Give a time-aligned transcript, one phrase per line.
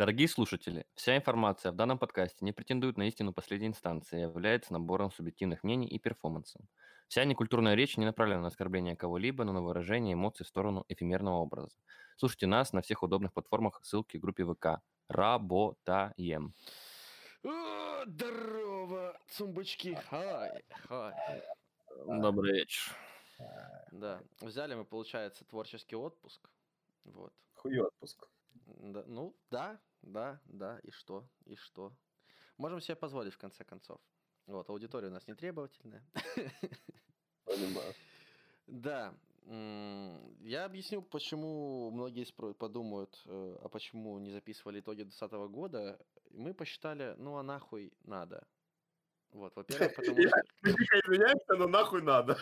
[0.00, 4.72] Дорогие слушатели, вся информация в данном подкасте не претендует на истину последней инстанции и является
[4.72, 6.66] набором субъективных мнений и перформансом.
[7.08, 11.34] Вся некультурная речь не направлена на оскорбление кого-либо, но на выражение эмоций в сторону эфемерного
[11.34, 11.76] образа.
[12.16, 14.80] Слушайте нас на всех удобных платформах, ссылки в группе ВК.
[15.08, 16.54] Работаем.
[17.44, 19.98] О, здорово, цумбочки.
[20.08, 21.42] Хай, хай.
[22.06, 22.96] Добрый вечер.
[23.92, 26.48] Да, взяли мы, получается, творческий отпуск.
[27.04, 27.34] Вот.
[27.52, 28.26] Хуй отпуск.
[28.66, 31.92] Да, ну, да, да, да, и что, и что.
[32.56, 34.00] Можем себе позволить, в конце концов.
[34.46, 36.04] Вот, аудитория у нас не требовательная.
[37.44, 37.94] Понимаю.
[38.66, 39.14] Да,
[39.46, 42.24] я объясню, почему многие
[42.54, 45.98] подумают, э, а почему не записывали итоги 2020 года.
[46.30, 48.46] Мы посчитали, ну а нахуй надо.
[49.32, 50.42] Вот, во-первых, потому что...
[50.62, 52.38] Извиняешься, но нахуй надо.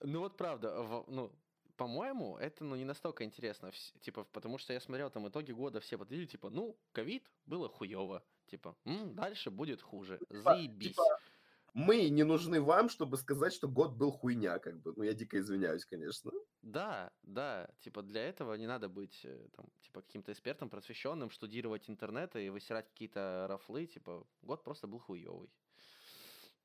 [0.00, 1.32] Ну вот правда, ну,
[1.78, 5.96] по-моему, это ну, не настолько интересно, типа, потому что я смотрел там итоги года, все
[5.96, 10.88] подвели, типа, ну, ковид было хуево, типа, «М, дальше будет хуже, заебись.
[10.88, 11.04] типа,
[11.74, 14.92] Мы не нужны вам, чтобы сказать, что год был хуйня, как бы.
[14.96, 16.32] Ну, я дико извиняюсь, конечно.
[16.62, 21.88] Да, да, типа, для этого не надо быть, э, там, типа, каким-то экспертом, просвещенным, штудировать
[21.88, 25.50] интернет и высирать какие-то рафлы, типа, год просто был хуевый.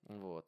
[0.08, 0.48] Вот.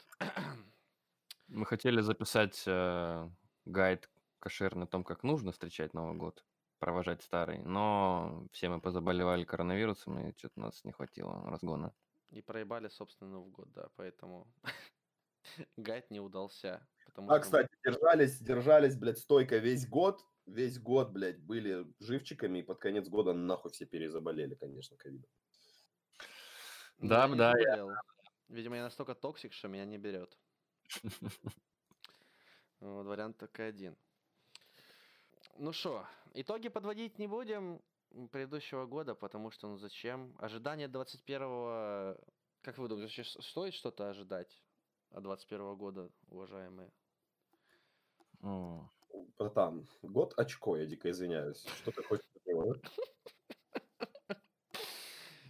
[1.48, 3.30] Мы хотели записать э,
[3.66, 4.10] гайд
[4.46, 6.46] кошерный о том, как нужно встречать Новый год,
[6.78, 11.96] провожать старый, но все мы позаболевали коронавирусом, и что-то у нас не хватило разгона.
[12.30, 14.54] И проебали, собственно, Новый год, да, поэтому
[15.78, 16.88] гайд не удался.
[17.06, 20.22] Потому А, что кстати, держались, держались, блядь, стойко весь год.
[20.46, 25.32] Весь год, блядь, были живчиками, и под конец года нахуй все перезаболели, конечно, ковидом.
[27.00, 27.96] Да, я не да, я-.
[28.48, 30.38] Видимо, я настолько токсик, что меня не берет.
[32.80, 33.98] Вот, вариант только один.
[35.58, 37.82] Ну что, итоги подводить не будем
[38.32, 40.36] предыдущего года, потому что, ну зачем?
[40.38, 42.18] Ожидание 21-го...
[42.62, 44.62] Как вы думаете, стоит что-то ожидать
[45.12, 46.92] от 21 года, уважаемые?
[48.42, 48.92] М.
[49.38, 51.66] Братан, год очко, я дико извиняюсь.
[51.78, 52.76] Что ты хочешь от него?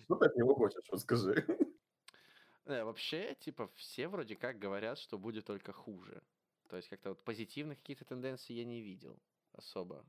[0.03, 1.47] Что ты от него хочешь, вот скажи.
[2.65, 6.21] Э, вообще, типа, все вроде как говорят, что будет только хуже.
[6.69, 9.19] То есть как-то вот позитивных каких-то тенденций я не видел
[9.57, 10.05] особо.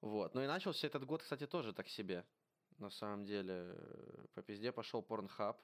[0.00, 0.34] Вот.
[0.34, 2.24] Ну и начался этот год, кстати, тоже так себе.
[2.78, 5.60] На самом деле, э, по пизде пошел Порнхаб.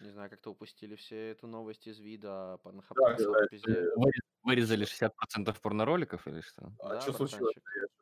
[0.00, 3.70] Не знаю, как-то упустили все эту новость из вида, Порнхаб Да, пошел да, по пизде.
[3.96, 6.72] Вырез- Вырезали 60% порнороликов или что?
[6.80, 7.54] А Да, что случилось?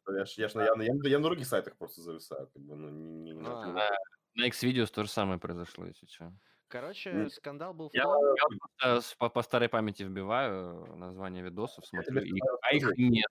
[0.09, 2.47] Я, я, я, на- я, на- я, на- я на других сайтах просто зависаю.
[2.47, 3.65] Как бы, ну, не, не- не на А.
[3.65, 3.99] телефоне.
[4.37, 6.33] На X-Videos то же самое произошло, если что.
[6.69, 7.31] Короче, М.
[7.31, 8.35] скандал был в Я, том...
[8.35, 13.27] я просто с- по, по старой памяти вбиваю название видосов, смотрю, и, а их нет.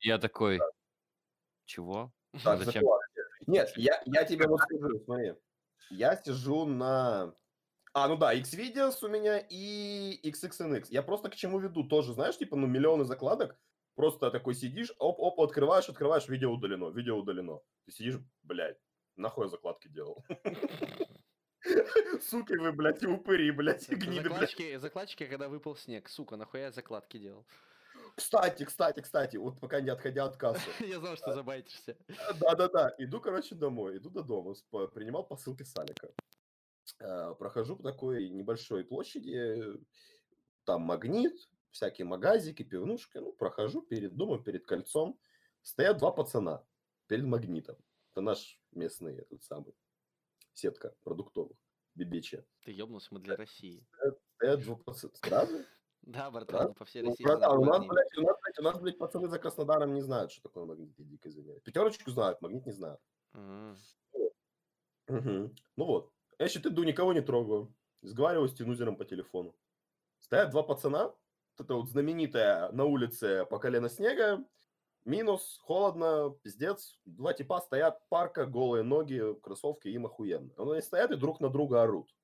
[0.00, 0.58] Я такой,
[1.66, 2.12] чего?
[2.42, 2.84] Так, Зачем?
[3.46, 5.34] Нет, я, я тебе вот скажу, смотри.
[5.90, 7.34] Я сижу на...
[7.94, 10.86] А, ну да, Xvideos у меня и XXNX.
[10.90, 11.84] Я просто к чему веду?
[11.84, 13.56] Тоже, знаешь, типа, ну, миллионы закладок.
[13.96, 17.60] Просто такой сидишь, оп-оп, открываешь, открываешь, видео удалено, видео удалено.
[17.84, 18.78] Ты сидишь, блядь,
[19.16, 20.24] нахуй я закладки делал?
[22.22, 24.32] Суки вы, блядь, и упыри, блядь, и гниды, блядь.
[24.32, 26.08] закладчики, закладчики, когда выпал снег.
[26.08, 27.46] Сука, нахуя я закладки делал?
[28.14, 30.68] Кстати, кстати, кстати, вот пока не отходя от кассы.
[30.80, 31.96] Я знал, что забайтишься.
[32.40, 34.54] Да-да-да, иду, короче, домой, иду до дома,
[34.88, 36.10] принимал посылки с Алика.
[36.98, 39.62] Э, Прохожу по такой небольшой площади,
[40.64, 45.16] там магнит, всякие магазики, пивнушки, ну, прохожу перед домом, перед кольцом,
[45.62, 46.64] стоят два пацана
[47.06, 47.76] перед магнитом.
[48.10, 49.74] Это наш местный этот самый,
[50.58, 51.56] сетка продуктовых,
[51.94, 52.44] бибичья.
[52.64, 53.86] Ты ёбнулся, мы для России.
[54.36, 55.12] Стоят два пацана.
[55.14, 55.64] Сразу?
[56.02, 58.62] Да, братан, по всей Ну, России братан, знают у нас, блядь, у нас, блядь, у
[58.62, 61.62] нас, блядь, пацаны за Краснодаром не знают, что такое магнит, я дико извиняюсь.
[61.62, 63.00] Пятерочку знают, магнит не знают.
[63.34, 63.76] М.
[65.08, 65.54] Мгм.
[65.76, 66.12] Ну вот.
[66.38, 67.74] Я еще иду, никого не трогаю.
[68.02, 69.56] Разговариваю с тянузером по телефону.
[70.20, 71.06] Стоят два пацана.
[71.06, 74.44] Вот это вот знаменитая на улице по колено снега.
[75.04, 76.98] Минус, холодно, пиздец.
[77.04, 80.50] Два типа стоят, парка, голые ноги, кроссовки, им охуенно.
[80.56, 82.14] Они стоят и друг на друга орут.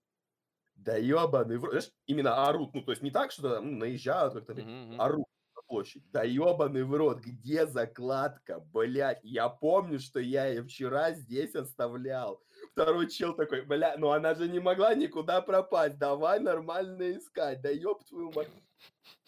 [0.74, 1.58] Да ебаный.
[1.58, 2.74] Знаешь, именно орут.
[2.74, 5.00] Ну, то есть не так, что ну, наезжают как-то, мгм.
[5.00, 5.26] орут
[5.56, 6.02] на площадь.
[6.10, 9.20] Да ебаный в рот, где закладка, блядь?
[9.22, 12.42] Я помню, что я ее вчера здесь оставлял.
[12.72, 17.70] Второй чел такой, бля, ну она же не могла никуда пропасть, давай нормально искать, да
[17.70, 18.48] ёб твою мать.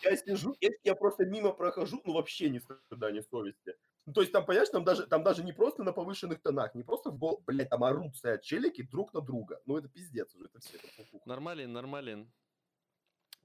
[0.03, 3.77] Я сижу, я, я просто мимо прохожу, ну вообще ни стыда, ни совести.
[4.07, 6.85] Ну, то есть там, понимаешь, там даже, там даже не просто на повышенных тонах, не
[6.85, 9.61] просто в гол, блядь, там орут стоят челики друг на друга.
[9.67, 10.77] Ну это пиздец уже, это все.
[10.77, 11.29] Это фуфуха.
[11.29, 12.33] Нормалин, нормалин.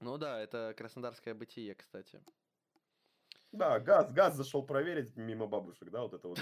[0.00, 2.22] Ну да, это краснодарское бытие, кстати.
[3.52, 6.38] Да, газ, газ зашел проверить мимо бабушек, да, вот это вот.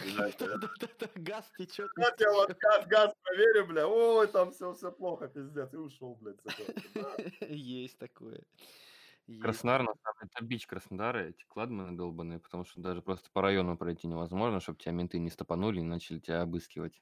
[1.16, 1.90] газ течет.
[1.96, 6.38] Я вот газ, газ проверю, бля, ой, там все, все плохо, пиздец, и ушел, блядь.
[7.48, 8.40] Есть такое.
[9.38, 13.42] Краснодар, на самом деле, это бич Краснодара, эти кладманы долбаные, потому что даже просто по
[13.42, 17.00] району пройти невозможно, чтобы тебя менты не стопанули и начали тебя обыскивать.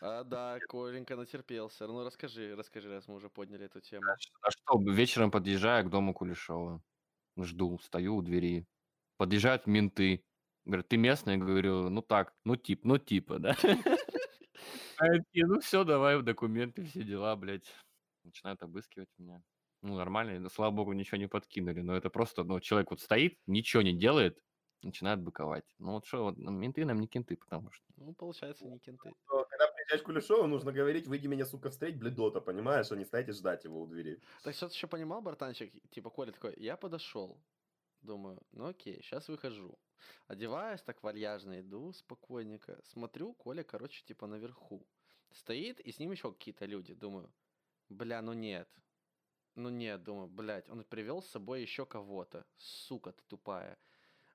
[0.00, 1.86] А, да, Коленька натерпелся.
[1.86, 4.04] Ну, расскажи, расскажи, раз мы уже подняли эту тему.
[4.06, 6.82] А а что, вечером подъезжаю к дому Кулешова,
[7.38, 8.66] жду, стою у двери,
[9.16, 10.24] подъезжают менты,
[10.64, 11.34] говорят, ты местный?
[11.34, 13.56] Я говорю, ну так, ну тип, ну типа, да.
[15.34, 17.74] Ну все, давай документы, все дела, блядь.
[18.24, 19.42] Начинают обыскивать меня.
[19.82, 21.80] Ну, нормально, ну, слава богу, ничего не подкинули.
[21.80, 24.40] Но это просто, ну, человек вот стоит, ничего не делает,
[24.82, 25.64] начинает быковать.
[25.78, 27.84] Ну вот что, вот, ну, менты нам не кенты, потому что.
[27.96, 29.12] Ну, получается, не кенты.
[29.28, 33.04] Но Когда приезжаешь к Кулешову, нужно говорить, выйди меня, сука, встреть, бледота, понимаешь, а не
[33.04, 34.20] стоять и ждать его у двери.
[34.44, 35.72] Так что ты еще понимал, братанчик?
[35.90, 37.42] Типа, Коля такой, я подошел.
[38.02, 39.78] Думаю, ну окей, сейчас выхожу.
[40.26, 42.80] Одеваюсь так вальяжно, иду спокойненько.
[42.84, 44.86] Смотрю, Коля, короче, типа наверху.
[45.30, 46.94] Стоит, и с ним еще какие-то люди.
[46.94, 47.32] Думаю,
[47.88, 48.68] бля, ну нет.
[49.54, 52.46] Ну нет, думаю, блядь, он привел с собой еще кого-то.
[52.56, 53.78] Сука ты тупая.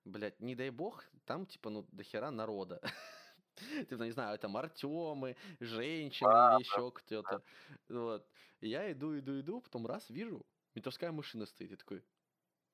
[0.06, 2.82] Блядь, не дай бог, там типа, ну, дохера народа.
[3.90, 7.44] Типа, не знаю, там Артемы, женщины или еще кто-то.
[7.90, 8.30] Вот.
[8.62, 11.72] И я иду, иду, иду, потом раз вижу, ментовская машина стоит.
[11.72, 12.06] Я такой,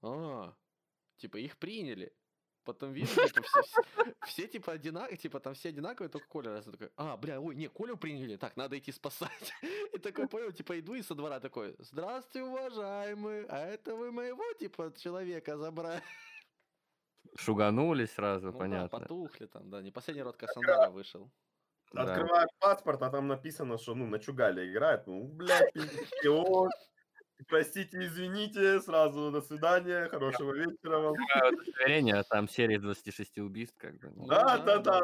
[0.01, 0.57] а,
[1.17, 2.13] типа их приняли.
[2.63, 3.81] Потом вижу, типа, все, все,
[4.25, 7.67] все, типа одинаковые, типа там все одинаковые, только Коля раз такой, а, бля, ой, не,
[7.67, 9.53] Колю приняли, так, надо идти спасать.
[9.93, 14.43] И такой, понял, типа иду и со двора такой, здравствуйте, уважаемые, а это вы моего,
[14.53, 16.01] типа, человека забрали.
[17.35, 18.99] Шуганулись сразу, Ну да, понятно.
[18.99, 21.29] потухли там, да, не последний род Краснодара вышел.
[21.91, 22.03] Да.
[22.03, 25.05] Открываешь паспорт, а там написано, что, ну, на Чугале играет.
[25.05, 26.09] Ну, блядь, пиздец,
[27.47, 31.15] Простите, извините, сразу до свидания, хорошего вечера вам.
[31.53, 34.11] Удостоверение, а там серия 26 убийств, как бы.
[34.15, 34.27] ну.
[34.27, 35.01] Да, да, да.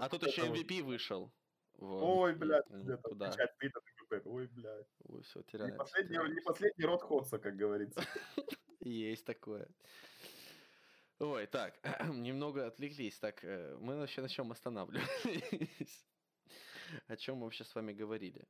[0.00, 1.32] А тут еще MVP вышел.
[1.78, 3.30] Ой, блядь, ну, Куда?
[3.30, 4.86] такой, ой, блядь.
[5.04, 5.76] Ой, все, Не теряется.
[5.78, 8.00] последний, не последний род Ходса, как говорится.
[8.80, 9.68] Есть такое.
[11.18, 11.74] Ой, так,
[12.14, 13.18] немного отвлеклись.
[13.18, 16.06] Так, э, мы вообще на чем останавливались?
[17.08, 18.46] О чем мы вообще с вами говорили?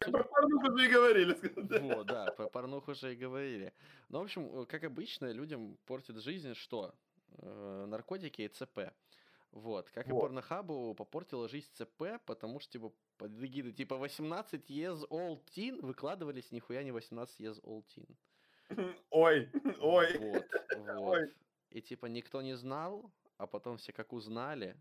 [0.00, 1.94] Про порнуху же и говорили.
[1.94, 3.72] Вот, да, про порнуху уже и говорили.
[4.08, 6.94] Ну, в общем, э, как обычно, людям портит жизнь что?
[7.38, 8.92] Э, Наркотики и ЦП.
[9.52, 10.20] Вот, как и Вот.
[10.20, 16.52] порнохабу попортила жизнь ЦП, потому что, типа, под эгидой, типа, 18 years old teen выкладывались
[16.52, 18.16] нихуя не 18 years old teen.
[19.10, 19.50] Ой,
[19.80, 20.18] ой.
[20.18, 20.46] Вот,
[20.76, 21.18] вот.
[21.18, 21.34] Ой.
[21.70, 24.76] И типа никто не знал, а потом все как узнали.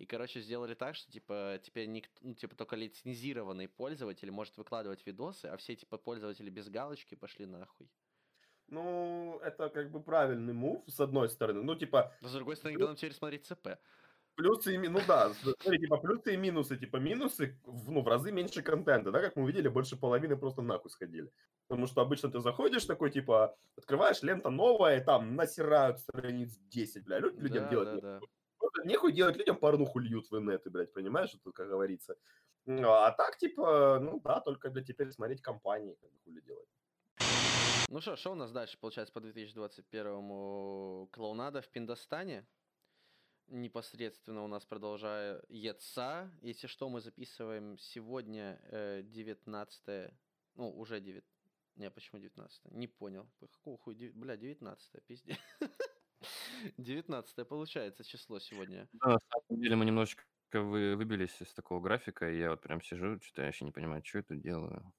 [0.00, 5.04] И, короче, сделали так, что, типа, теперь никто, ну, типа, только лицензированный пользователь может выкладывать
[5.04, 7.86] видосы, а все, типа, пользователи без галочки пошли нахуй.
[8.68, 11.62] Ну, это как бы правильный мув, с одной стороны.
[11.62, 13.68] Ну, типа, Но, с другой стороны, когда нам теперь смотреть ЦП.
[14.36, 18.08] плюсы и минусы, ну да, смотри, типа плюсы и минусы, типа минусы, в- ну, в
[18.08, 21.30] разы меньше контента, да, как мы увидели, больше половины просто нахуй сходили.
[21.68, 27.04] Потому что обычно ты заходишь такой, типа, открываешь, лента новая, и там насирают страниц 10,
[27.04, 28.20] бля, Лю- людям да, делать да, да.
[28.84, 32.16] Нехуй делать людям порнуху льют в инеты, блядь, понимаешь, это как говорится.
[32.66, 36.68] А так, типа, ну да, только, блядь, теперь смотреть компании, как бы хули делать.
[37.88, 42.46] Ну что, что у нас дальше получается по 2021 клоунада в Пиндостане?
[43.48, 46.30] Непосредственно у нас продолжается.
[46.40, 50.12] Если что, мы записываем сегодня э, 19
[50.54, 51.24] ну, уже 9
[51.76, 53.28] Не, почему 19 Не понял.
[53.38, 55.36] По какого дев- Бля, 19 пиздец.
[56.78, 58.88] 19 получается число сегодня.
[58.92, 62.80] Да, на самом деле мы немножечко вы, выбились из такого графика, и я вот прям
[62.80, 64.92] сижу, что-то я вообще не понимаю, что я тут делаю.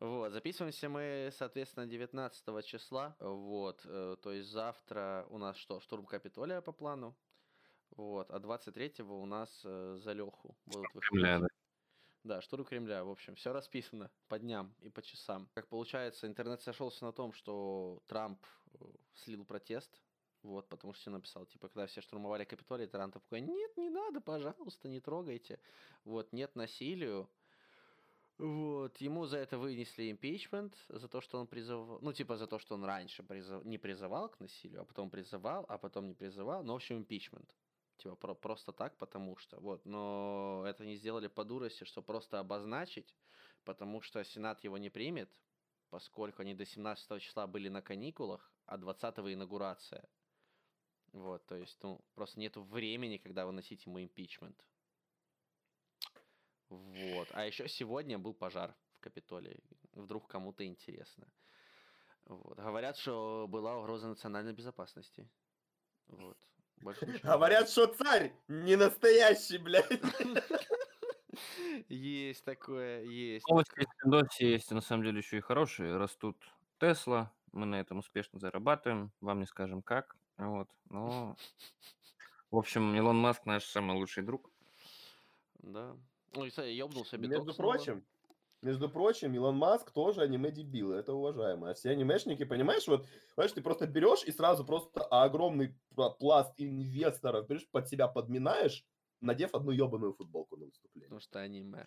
[0.00, 3.16] Вот, записываемся мы, соответственно, 19 числа.
[3.20, 7.16] Вот, э, то есть завтра у нас что, штурм Капитолия по плану.
[7.96, 11.10] Вот, а 23-го у нас э, за Леху будут выходить.
[11.10, 11.46] Кремля, да.
[12.24, 15.48] Да, штурм Кремля, в общем, все расписано по дням и по часам.
[15.54, 18.84] Как получается, интернет сошелся на том, что Трамп э,
[19.14, 20.00] слил протест,
[20.42, 24.88] вот, потому что написал, типа, когда все штурмовали Капитолий, Трамп такой, нет, не надо, пожалуйста,
[24.88, 25.60] не трогайте,
[26.04, 27.28] вот, нет насилию,
[28.38, 32.58] вот, ему за это вынесли импичмент, за то, что он призывал, ну, типа, за то,
[32.58, 36.64] что он раньше призыв- не призывал к насилию, а потом призывал, а потом не призывал,
[36.64, 37.54] ну, в общем, импичмент.
[37.98, 42.40] Типа, про- просто так, потому что, вот, но это не сделали по дурости, что просто
[42.40, 43.14] обозначить,
[43.64, 45.30] потому что Сенат его не примет,
[45.90, 50.08] поскольку они до 17 числа были на каникулах, а 20 инаугурация.
[51.12, 54.56] Вот, то есть, ну, просто нету времени, когда выносить ему импичмент.
[56.68, 57.28] Вот.
[57.32, 59.60] А еще сегодня был пожар в Капитолии.
[59.92, 61.26] Вдруг кому-то интересно.
[62.24, 62.58] Вот.
[62.58, 65.28] Говорят, что была угроза национальной безопасности.
[66.06, 66.38] Вот.
[66.80, 67.32] Больше ничего.
[67.32, 69.86] Говорят, что царь не настоящий, блядь.
[71.88, 73.48] Есть такое, есть.
[73.48, 75.96] Новости из Финдоси есть, на самом деле, еще и хорошие.
[75.96, 76.36] Растут
[76.78, 80.16] Тесла, мы на этом успешно зарабатываем, вам не скажем как.
[80.38, 81.36] Вот, но...
[82.50, 84.50] В общем, Илон Маск наш самый лучший друг.
[85.54, 85.96] Да.
[86.34, 87.72] Ну, и, кстати, ёбнулся биток Между снова.
[87.72, 88.04] прочим,
[88.62, 91.70] между прочим, Илон Маск тоже аниме-дебил, это уважаемо.
[91.70, 96.52] А все анимешники, понимаешь, вот, понимаешь, ты просто берешь и сразу просто огромный пла- пласт
[96.58, 98.84] инвесторов, понимаешь, под себя подминаешь,
[99.22, 101.08] надев одну ебаную футболку на выступление.
[101.08, 101.86] Потому что аниме.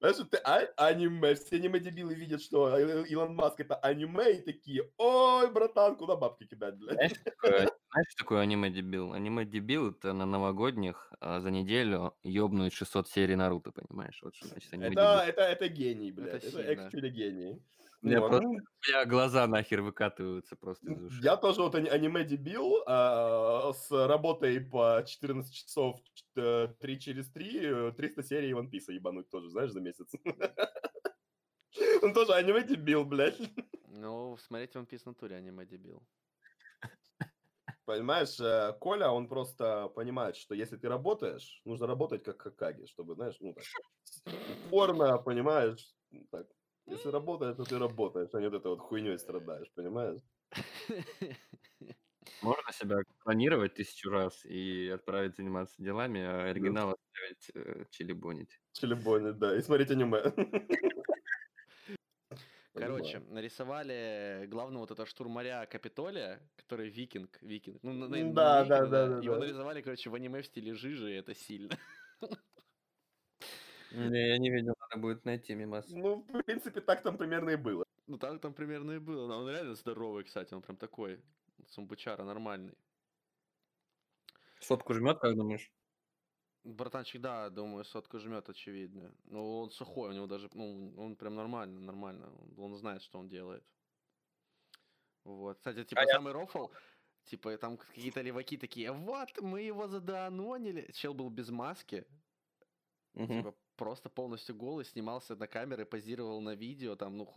[0.00, 4.42] Знаешь, вот ты а- аниме, все аниме-дебилы видят, что Ил- Илон Маск это аниме, и
[4.42, 6.94] такие, ой, братан, куда бабки кидать, блядь?
[6.94, 9.12] Знаешь, что такое, знаешь, что такое аниме-дебил?
[9.12, 14.20] Аниме-дебил— это на новогодних а, за неделю ёбнуть 600 серий Наруто, понимаешь?
[14.22, 15.02] Вот что значит аниме-дебил.
[15.02, 16.70] Это, это, это гений, блядь, это, сильно.
[16.70, 17.10] actually
[18.04, 18.14] гений.
[18.14, 21.22] Я Вот, просто- ну, У меня глаза нахер выкатываются просто из ушей.
[21.22, 26.00] Я тоже вот ани- аниме-дебил а, с работой по 14 часов
[26.36, 30.12] э, 3 через 3, 300 серий One Piece ебануть тоже, знаешь, за месяц.
[32.02, 33.40] Он тоже аниме-дебил, блядь.
[33.88, 36.02] Ну, смотреть One Piece в натуре аниме дебил.
[37.86, 43.14] Понимаешь, э, Коля, он просто понимает, что если ты работаешь, нужно работать как Хакаги, чтобы,
[43.14, 43.64] знаешь, ну так,
[44.66, 46.46] упорно, понимаешь, ну, так,
[46.86, 50.20] если работаешь, то ты работаешь, а не вот этой вот хуйней страдаешь, понимаешь?
[52.40, 58.60] Можно себя клонировать тысячу раз и отправить заниматься делами, а оригинал оставить э, чилибонить.
[58.72, 60.20] Челебони, да, и смотреть аниме.
[62.76, 67.78] Короче, нарисовали главного вот этого штурмаря Капитолия, который викинг, викинг.
[67.82, 69.38] Ну, на- на- М, не да, да, викинг, да, да, Его да.
[69.38, 71.78] нарисовали, короче, в аниме в стиле жижи, и это сильно.
[73.94, 75.86] Не, я не видел, надо будет найти мимас.
[75.90, 77.84] Ну, в принципе, так там примерно и было.
[78.06, 79.26] Ну, так там примерно и было.
[79.28, 81.22] Но он реально здоровый, кстати, он прям такой.
[81.66, 82.74] Сумбучара нормальный.
[84.60, 85.70] Сотку жмет, как думаешь?
[86.64, 89.14] Братанчик, да, думаю, сотку жмет, очевидно.
[89.24, 92.32] Ну, он сухой, у него даже, ну, он прям нормально, нормально.
[92.56, 93.64] Он, знает, что он делает.
[95.24, 95.58] Вот.
[95.58, 96.68] Кстати, типа, я- самый рофл,
[97.24, 100.90] типа, там какие-то леваки такие, вот, мы его заданонили.
[100.92, 102.06] Чел был без маски,
[103.14, 103.26] Мгм.
[103.42, 107.28] типа, просто полностью голый, снимался на камеры, позировал на видео, там, ну,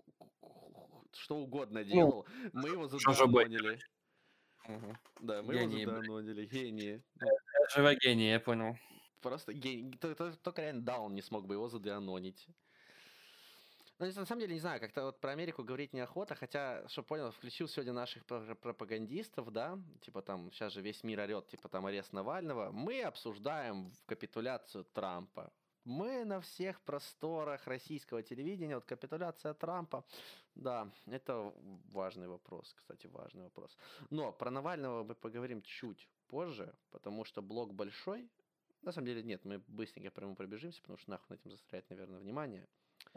[1.13, 2.25] что угодно делал.
[2.53, 3.79] Мы его заданонили.
[4.67, 4.97] Мгм.
[5.21, 7.03] Да, мы Гении, его заданонили, гении.
[7.73, 8.77] Живой гений, я понял.
[9.21, 9.91] Просто гений.
[9.97, 12.47] Т- т- Только реально Даун не смог бы его задеанонить.
[13.99, 17.31] Ну, на самом деле, не знаю, как-то вот про Америку говорить неохота, хотя, что понял,
[17.31, 21.83] включил сегодня наших пр- пропагандистов, да, типа там, сейчас же весь мир орет, типа там
[21.87, 25.51] арест Навального, мы обсуждаем капитуляцию Трампа.
[25.87, 30.03] Мы на всех просторах российского телевидения, вот капитуляция Трампа,
[30.53, 31.53] да, это
[31.93, 33.77] важный вопрос, кстати, важный вопрос.
[34.09, 38.29] Но про Навального мы поговорим чуть позже, потому что блок большой,
[38.81, 42.19] на самом деле нет, мы быстренько прямо пробежимся, потому что нахуй на этим застрять, наверное,
[42.19, 42.67] внимание.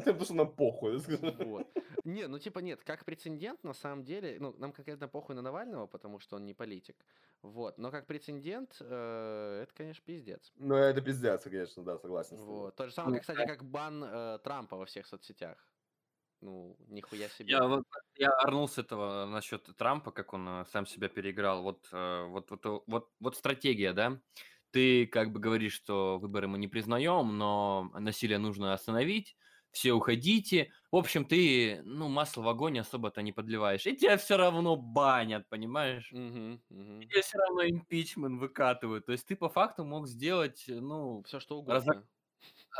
[0.04, 0.98] Потому что нам похуй.
[0.98, 1.66] Вот.
[2.04, 5.86] Не, ну типа нет, как прецедент, на самом деле, ну, нам конкретно похуй на Навального,
[5.86, 6.96] потому что он не политик.
[7.42, 7.78] Вот.
[7.78, 10.52] Но как прецедент, э, это, конечно, пиздец.
[10.56, 12.36] Ну, это пиздец, конечно, да, согласен.
[12.36, 12.76] Вот.
[12.76, 15.56] То же самое, как, кстати, как бан э, Трампа во всех соцсетях.
[16.40, 17.52] Ну, нихуя себе.
[17.52, 17.84] Я, вот,
[18.16, 21.62] я орнул с этого насчет Трампа, как он э, сам себя переиграл.
[21.62, 24.20] Вот, вот, вот, вот, вот стратегия, да?
[24.70, 29.36] Ты как бы говоришь, что выборы мы не признаем, но насилие нужно остановить,
[29.72, 30.72] все уходите.
[30.92, 33.86] В общем, ты, ну, масло в огонь особо-то не подливаешь.
[33.86, 36.16] И тебя все равно банят, понимаешь?
[36.18, 37.10] Мгм, мгм.
[37.10, 39.06] Тебе все равно импичмент выкатывают.
[39.06, 42.06] То есть ты по факту мог сделать, ну, Все что угодно.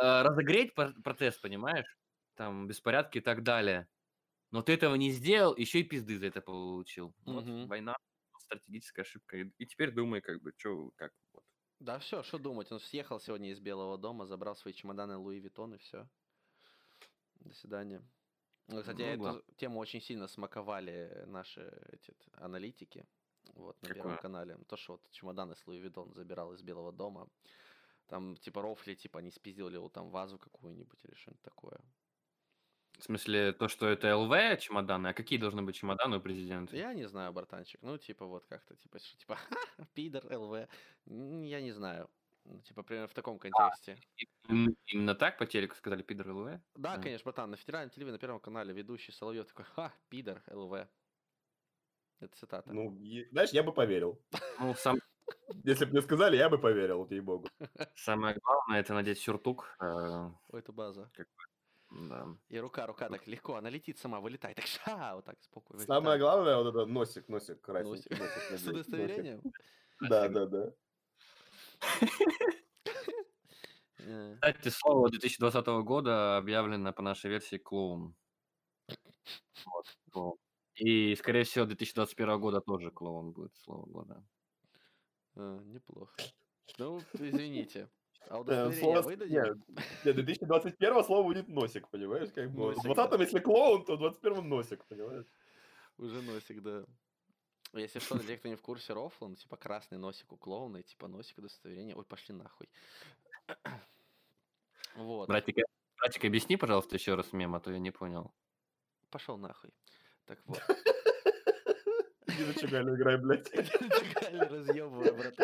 [0.03, 1.99] э, разогреть пр- протест, понимаешь?
[2.35, 3.89] Там беспорядки и так далее.
[4.53, 7.15] Но ты этого не сделал, еще и пизды за это получил.
[7.27, 7.71] Вот Мгм.
[7.71, 7.97] война,
[8.39, 9.39] стратегическая ошибка.
[9.39, 11.13] И, и теперь думай, как бы, что, как.
[11.35, 11.45] Вот.
[11.79, 15.75] Да все, что думать, он съехал сегодня из Белого дома, забрал свои чемоданы Louis Vuitton
[15.75, 16.09] и все.
[17.41, 18.03] До свидания.
[18.69, 19.43] Ну, Кстати, Ну, эту ладно.
[19.57, 23.07] тему очень сильно смаковали наши эти, аналитики
[23.55, 24.17] вот, на Первом Какое?
[24.17, 24.59] канале.
[24.69, 27.29] То, что вот чемоданы с Louis Vuitton забирал из Белого дома.
[28.07, 31.81] Там, типа, рофли, типа, не спиздил ли его там вазу какую-нибудь или что-нибудь такое.
[32.99, 36.77] В смысле, то, что это ЛВ чемоданы, а какие должны быть чемоданы у президента?
[36.77, 37.83] Я не знаю, братанчик.
[37.83, 39.57] Ну, типа, вот как-то, типа, что, типа, «Ха,
[39.95, 40.69] пидор, ЛВ.
[41.07, 42.11] Я не знаю.
[42.45, 43.99] Ну, Типа, примерно в таком контексте.
[44.49, 46.61] Именно, именно так по телеку сказали пидор ЛВ?
[46.75, 46.99] Да, А.
[46.99, 50.89] конечно, братан, на федеральном телевидении на Первом канале ведущий Соловьев такой, ха, пидор, ЛВ.
[52.21, 52.73] Это цитата.
[52.73, 52.99] Ну,
[53.31, 54.21] знаешь, я бы поверил.
[54.59, 54.99] Ну, сам,
[55.65, 57.49] Если бы мне сказали, я бы поверил, ей-богу.
[57.95, 59.77] самое главное это надеть сюртук.
[59.81, 61.11] э, Ой, это база.
[61.91, 62.27] Да.
[62.49, 65.83] И рука, рука так легко, она летит сама, вылетает, так ша, вот так спокойно.
[65.85, 68.59] Самое главное, вот это носик, носик, красненький носик.
[68.59, 69.43] С удостоверением?
[70.01, 70.73] Да, да, да.
[73.99, 78.15] Э, Кстати, слово 2020 года объявлено по нашей версии клоун.
[79.65, 80.37] Вот, клоун.
[80.77, 84.25] И, скорее всего, 2021 года тоже клоун будет слово года.
[85.37, 86.15] э, Неплохо.
[86.79, 87.91] Ну, извините.
[88.29, 89.65] А Э, удостоверение слово- выдадим?
[90.05, 92.31] Не, 2021 слово будет носик, понимаешь?
[92.33, 92.73] Как бы.
[92.75, 95.27] В 20 если клоун, то в 21 носик, понимаешь?
[95.99, 96.85] Уже носик, да.
[97.73, 100.79] Если что, для тех, кто не в курсе рофла, ну, типа красный носик у клоуна,
[100.79, 101.95] и типа носик удостоверение.
[101.95, 102.69] Ой, пошли нахуй.
[104.97, 105.29] Вот.
[105.29, 105.63] Братик, э,
[105.99, 108.33] братик, объясни, пожалуйста, еще раз мем, а то я не понял.
[109.09, 109.71] Пошел нахуй.
[110.27, 110.61] Так вот.
[112.27, 113.49] Иди на чугалю играй, блядь.
[113.53, 115.35] Чекали, разъебывай, брат.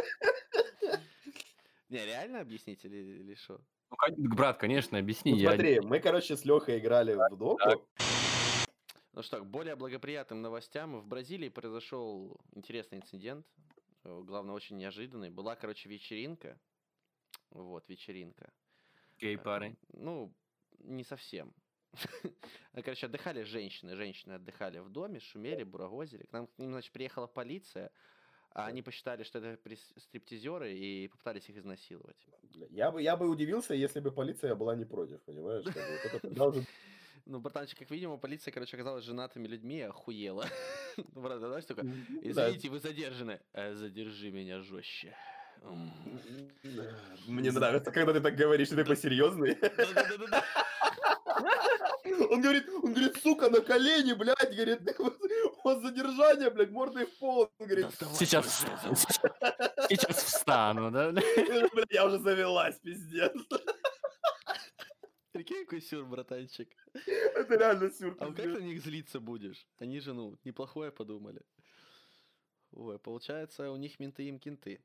[1.88, 3.60] Не, реально объяснить или, или что?
[4.16, 5.30] Ну, брат, конечно, объясни.
[5.32, 7.88] Ну, я- смотри, мы, короче, с Лехой играли в доку.
[9.16, 11.00] Ну что, к более благоприятным новостям.
[11.00, 13.46] В Бразилии произошел интересный инцидент.
[14.04, 15.30] э, Главное, очень неожиданный.
[15.30, 16.60] Была, короче, вечеринка.
[17.48, 18.52] Вот, вечеринка.
[19.18, 19.70] Гей-пары.
[19.70, 20.34] Э, Ну,
[20.80, 21.54] не совсем.
[21.94, 21.96] А,
[22.82, 23.96] Короче, отдыхали женщины.
[23.96, 26.26] Женщины отдыхали в доме, шумели, бурагозили.
[26.26, 27.90] К нам, к ним, значит, приехала полиция.
[28.50, 29.58] А они посчитали, что это
[29.96, 32.16] стриптизеры и попытались их изнасиловать.
[32.70, 35.64] Я бы, я бы удивился, если бы полиция была не против, понимаешь?
[35.64, 36.66] Вот это тогда уже-
[37.26, 40.46] Ну, братанчик, как видимо, полиция, короче, оказалась женатыми людьми и охуела.
[40.96, 41.82] Ну, правда, знаешь, только,
[42.22, 43.40] извините, вы задержаны.
[43.52, 45.14] «Э, Задержи меня жестче.
[47.26, 49.58] Мне нравится, когда ты так говоришь, ты такой серьезный.
[52.30, 54.80] Он говорит, он говорит, сука, на колени, блядь, говорит,
[55.64, 57.50] он задержание, блядь, мордой в пол.
[57.58, 58.64] Он говорит, Сейчас,
[59.88, 61.10] сейчас встану, да?
[61.10, 63.32] «Бля, я уже завелась, пиздец.
[65.36, 66.68] Прикинь, какой сюр, братанчик.
[66.94, 68.16] Это реально сюр.
[68.20, 69.66] А как на них злиться будешь?
[69.78, 71.42] Они же, ну, неплохое подумали.
[72.72, 74.80] Ой, получается, у них менты им кенты.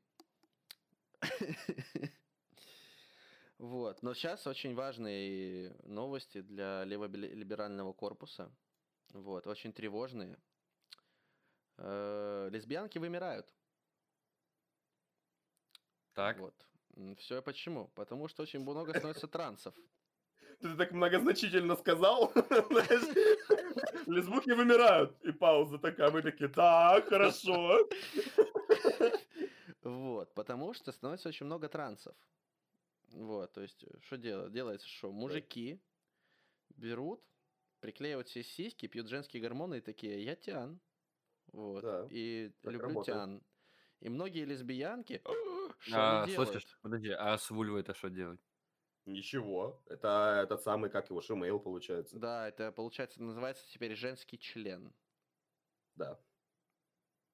[3.58, 8.50] Вот, но сейчас очень важные новости для леволиберального корпуса.
[9.12, 10.36] Вот, очень тревожные.
[11.78, 13.54] Э, Лесбиянки вымирают.
[16.14, 16.38] Так.
[16.38, 16.66] Вот.
[17.18, 17.86] Все почему?
[17.94, 19.76] Потому что очень много становится трансов.
[20.62, 22.32] Ты так многозначительно сказал.
[24.06, 25.20] Лесбухи вымирают.
[25.24, 27.88] И пауза такая, мы такие, так, хорошо.
[29.82, 32.14] Вот, потому что становится очень много трансов.
[33.10, 34.52] Вот, то есть, что делать?
[34.52, 35.10] Делается что?
[35.10, 35.80] Мужики
[36.76, 37.20] берут,
[37.80, 40.80] приклеивают себе сиськи, пьют женские гормоны и такие, я тян.
[41.52, 43.16] Вот, Да, и люблю работает.
[43.16, 43.42] тян.
[44.00, 45.20] И многие лесбиянки,
[45.78, 48.40] что А, они слушай, подожди, а с вульвой это что делать?
[49.06, 49.82] Ничего.
[49.86, 52.20] Это этот самый, как его, шимейл получается.
[52.20, 54.94] Да, это получается, называется теперь женский член.
[55.96, 56.22] Да.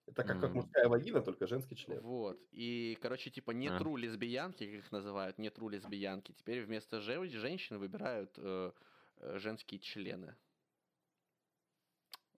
[0.06, 0.54] Это как, как М.
[0.54, 2.02] мужская вагина, только женский член.
[2.02, 2.38] Вот.
[2.52, 3.78] И, короче, типа не А.
[3.78, 6.32] тру лесбиянки, как их называют, не тру лесбиянки.
[6.32, 8.72] Теперь вместо же- женщин выбирают э,
[9.16, 10.36] э, женские члены.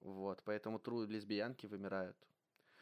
[0.00, 2.26] Вот, поэтому тру лесбиянки вымирают.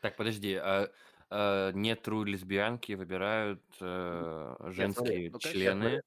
[0.03, 0.91] Так, подожди, а,
[1.31, 6.03] а не тру лесбиянки выбирают э, женские ну, конечно, члены.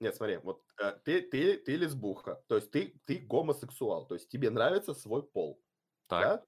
[0.00, 4.28] Нет, смотри, вот э, ты, ты, ты лесбуха, то есть ты, ты гомосексуал, то есть
[4.30, 5.62] тебе нравится свой пол,
[6.08, 6.44] Так, да?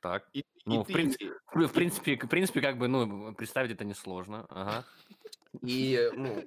[0.00, 0.28] так.
[0.32, 3.84] И, и Ну, в ты- принципе, В принципе, в принципе, как бы, ну, представить это
[3.84, 4.46] несложно.
[4.48, 4.84] Ага.
[5.62, 6.42] И, ну,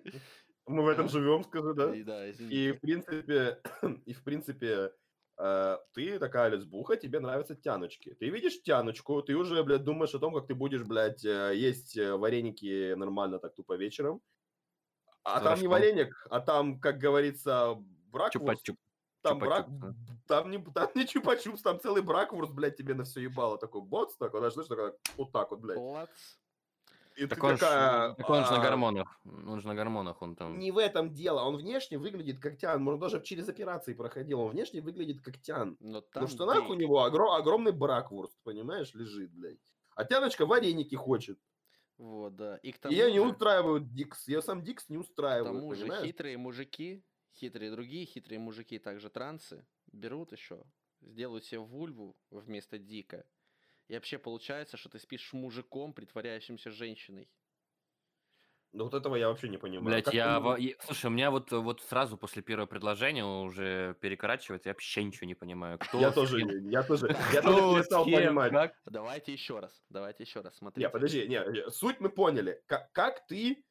[0.66, 1.96] мы в этом живем, скажу, да?
[1.96, 3.62] И, да, И, в принципе,
[4.06, 4.92] и, в принципе,
[5.38, 8.16] э, ты такая лесбуха, тебе нравятся тяночки.
[8.16, 11.96] Ты видишь тяночку, ты уже, блядь, думаешь о том, как ты будешь, блядь, э, есть
[11.98, 14.22] вареники нормально так тупо вечером.
[15.28, 17.78] А там не вареник, а там, как говорится.
[18.14, 18.78] Чупа-чуп.
[19.22, 19.68] Там брак,
[20.28, 23.58] там не, там не чупа-чупс, там целый браквурст, блядь, тебе на все ебало.
[23.58, 25.78] Такой боц, такой, знаешь, знаешь, такой, вот так вот, блядь.
[25.78, 26.10] Плац.
[27.18, 29.20] И Так он, ж- такая, так он же на «А, гормонах.
[29.26, 30.60] Он же на гормонах, он там...
[30.60, 34.52] Не в этом дело, он внешне выглядит как тян, может, даже через операции проходил, он
[34.52, 35.78] внешне выглядит как тян.
[35.80, 36.84] Но там в штанах у гей.
[36.84, 39.58] него огро- огромный браквурст, понимаешь, лежит, блядь.
[39.96, 41.40] А тяночка вареники хочет.
[41.98, 42.58] Вот, да.
[42.58, 44.28] И к тому ее не же- устраивают Дикс.
[44.28, 46.04] Ее сам Дикс не К устраивает, тому же понимаешь?
[46.04, 50.64] хитрые мужики, хитрые другие хитрые мужики, также трансы, берут еще,
[51.02, 53.26] сделают себе вульву вместо дика.
[53.88, 57.30] И вообще получается, что ты спишь мужиком, притворяющимся женщиной.
[58.74, 59.86] Ну вот этого я вообще не понимаю.
[59.86, 63.26] Блять, Как я, ты- во- я- Слушай, у меня вот, вот сразу после первого предложения
[63.26, 65.80] уже перекорачивается, я вообще ничего не понимаю.
[65.98, 68.52] Кто Я тоже, я тоже, я тоже с перестал кем, понимать.
[68.52, 68.74] как?
[68.86, 70.88] Давайте еще раз, давайте еще раз, смотрите.
[70.88, 72.62] Не, подожди, не, не, суть мы поняли.
[72.68, 73.64] Как, как ты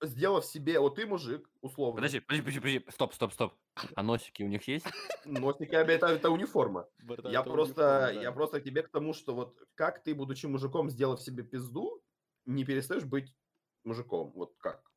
[0.00, 1.96] сделав себе, вот ты мужик, условно.
[1.96, 3.54] Подожди, подожди, подожди, подожди, стоп, стоп, стоп.
[3.96, 4.86] А носики у них есть?
[5.24, 6.88] Носики, это, это униформа.
[7.02, 10.14] Братан, Я это просто, униформа, я просто к тебе к тому, что вот как ты,
[10.14, 12.00] будучи мужиком, сделав себе пизду,
[12.46, 13.34] не перестаешь быть
[13.84, 14.32] мужиком.
[14.34, 14.88] Вот как?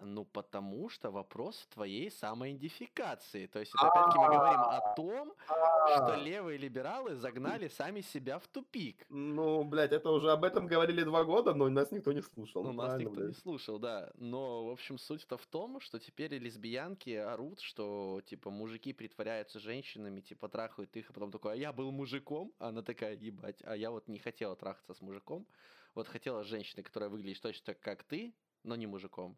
[0.00, 3.46] Ну, потому что вопрос в твоей самоидентификации.
[3.46, 8.38] То есть, это опять-таки мы говорим о том, что А, левые либералы загнали сами себя
[8.38, 9.04] в тупик.
[9.08, 12.62] Ну, блядь, это уже об этом говорили два года, но нас никто не слушал.
[12.62, 14.12] Ну, Ну, нас никто не слушал, да.
[14.14, 20.20] Но, в общем, суть-то в том, что теперь лесбиянки орут, что, типа, мужики притворяются женщинами,
[20.20, 22.52] типа, трахают их, а потом такой, а я был мужиком?
[22.60, 25.46] А Она такая, ебать, а я вот не хотела трахаться с мужиком.
[25.94, 29.36] Вот хотела с женщиной, которая выглядит точно так, как ты, но не мужиком.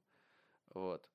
[0.74, 1.08] Вот.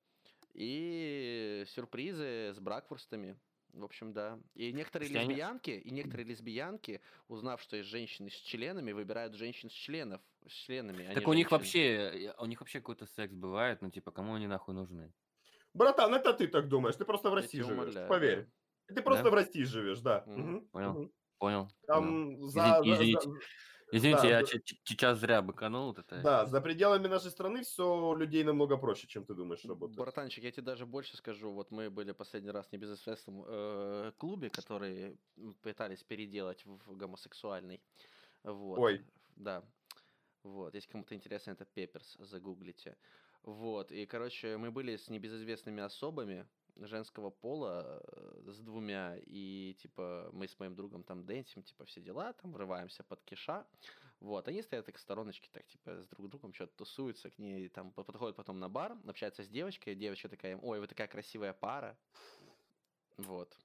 [0.54, 3.38] И сюрпризы с бракфурстами.
[3.72, 4.40] В общем, да.
[4.54, 9.34] И некоторые Есть они- лесбиянки, и некоторые лесбиянки, узнав, что есть женщины с членами, выбирают
[9.34, 11.04] женщин с членов, с членами.
[11.06, 11.56] а Так у них женщин.
[11.58, 15.12] вообще, э, у них вообще какой-то секс бывает, ну типа, кому они нахуй нужны?
[15.74, 18.48] Братан, это ты так думаешь, ты просто в России живешь, умоляю, поверь.
[18.86, 19.30] Ты просто Да?
[19.30, 20.22] в России живешь, да.
[20.26, 20.92] Мгм, Понял.
[20.92, 21.12] мгм.
[21.38, 21.68] Понял?
[21.68, 21.70] понял.
[21.86, 23.28] Там Извини- за- извините.
[23.28, 23.36] за-
[23.92, 24.46] Извините, да, я да.
[24.84, 25.88] сейчас зря быканул.
[25.88, 26.20] Вот это.
[26.22, 29.96] да, за пределами нашей страны все людей намного проще, чем ты думаешь работать.
[29.96, 31.52] Братанчик, я тебе даже больше скажу.
[31.52, 35.18] Вот мы были последний раз в небезызвестном э, клубе, который
[35.62, 37.80] пытались переделать в в гомосексуальный.
[38.44, 38.78] Вот.
[38.78, 39.04] Ой.
[39.36, 39.62] Да.
[40.42, 40.74] Вот.
[40.74, 42.96] Если кому-то интересно, это Пепперс, загуглите.
[43.42, 43.92] Вот.
[43.92, 46.46] И, короче, мы были с небезызвестными особами
[46.76, 52.00] женского пола э, с двумя, и, типа, мы с моим другом там дэнсим, типа, все
[52.00, 53.66] дела, там, врываемся под киша,
[54.20, 57.68] вот, они стоят так в стороночке, так, типа, с друг другом что-то тусуются, к ней
[57.68, 61.52] там по- подходят потом на бар, общаются с девочкой, девочка такая, ой, вы такая красивая
[61.52, 61.98] пара,
[63.16, 63.56] вот.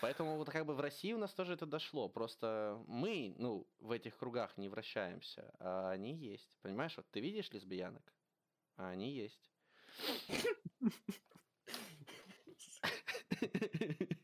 [0.00, 2.08] Поэтому вот как бы в России у нас тоже это дошло.
[2.08, 6.56] Просто мы, ну, в этих кругах не вращаемся, а они есть.
[6.62, 8.12] Понимаешь, вот ты видишь лесбиянок,
[8.76, 9.50] а они есть.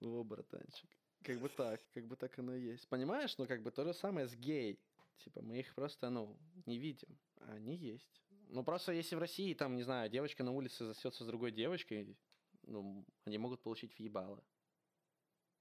[0.00, 0.90] О, братанчик.
[1.22, 2.88] Как бы так, как бы так оно и есть.
[2.88, 4.78] Понимаешь, ну как бы то же самое с гей.
[5.18, 8.22] Типа мы их просто, ну, не видим, а они есть.
[8.48, 12.16] Ну просто если в России, там, не знаю, девочка на улице засется с другой девочкой,
[12.62, 14.44] ну, они могут получить въебало.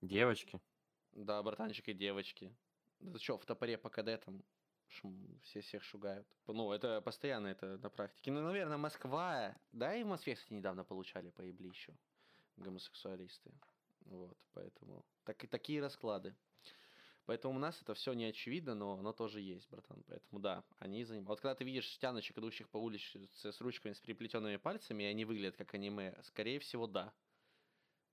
[0.02, 0.60] Девочки.
[1.12, 2.56] Да, братанчик и девочки.
[3.00, 4.44] Да что, в топоре по КД там
[4.90, 6.28] шум- все всех шугают.
[6.48, 8.32] Ну, это постоянно это на практике.
[8.32, 11.98] Ну, наверное, Москва, да, и в Москве, кстати, недавно получали по еблищу
[12.58, 13.52] гомосексуалисты.
[14.06, 16.36] Вот, поэтому так, и такие расклады.
[17.26, 20.04] Поэтому у нас это все не очевидно, но оно тоже есть, братан.
[20.08, 21.30] Поэтому да, они занимают.
[21.30, 25.24] Вот когда ты видишь тяночек, идущих по улице с ручками с переплетенными пальцами, и они
[25.24, 27.14] выглядят как аниме, скорее всего, да.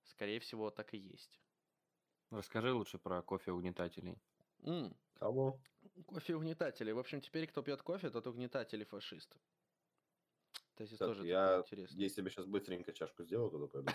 [0.05, 1.41] Скорее всего, так и есть.
[2.31, 4.17] Расскажи лучше про кофе-угнетателей.
[5.15, 5.61] Кого?
[6.07, 6.93] Кофе угнетатели.
[6.93, 9.37] В общем, теперь кто пьет кофе, тот угнетатель и фашист.
[10.81, 12.01] Есть Так, тоже я такое интересно.
[12.01, 13.93] Я себе сейчас быстренько чашку сделаю, туда пойду.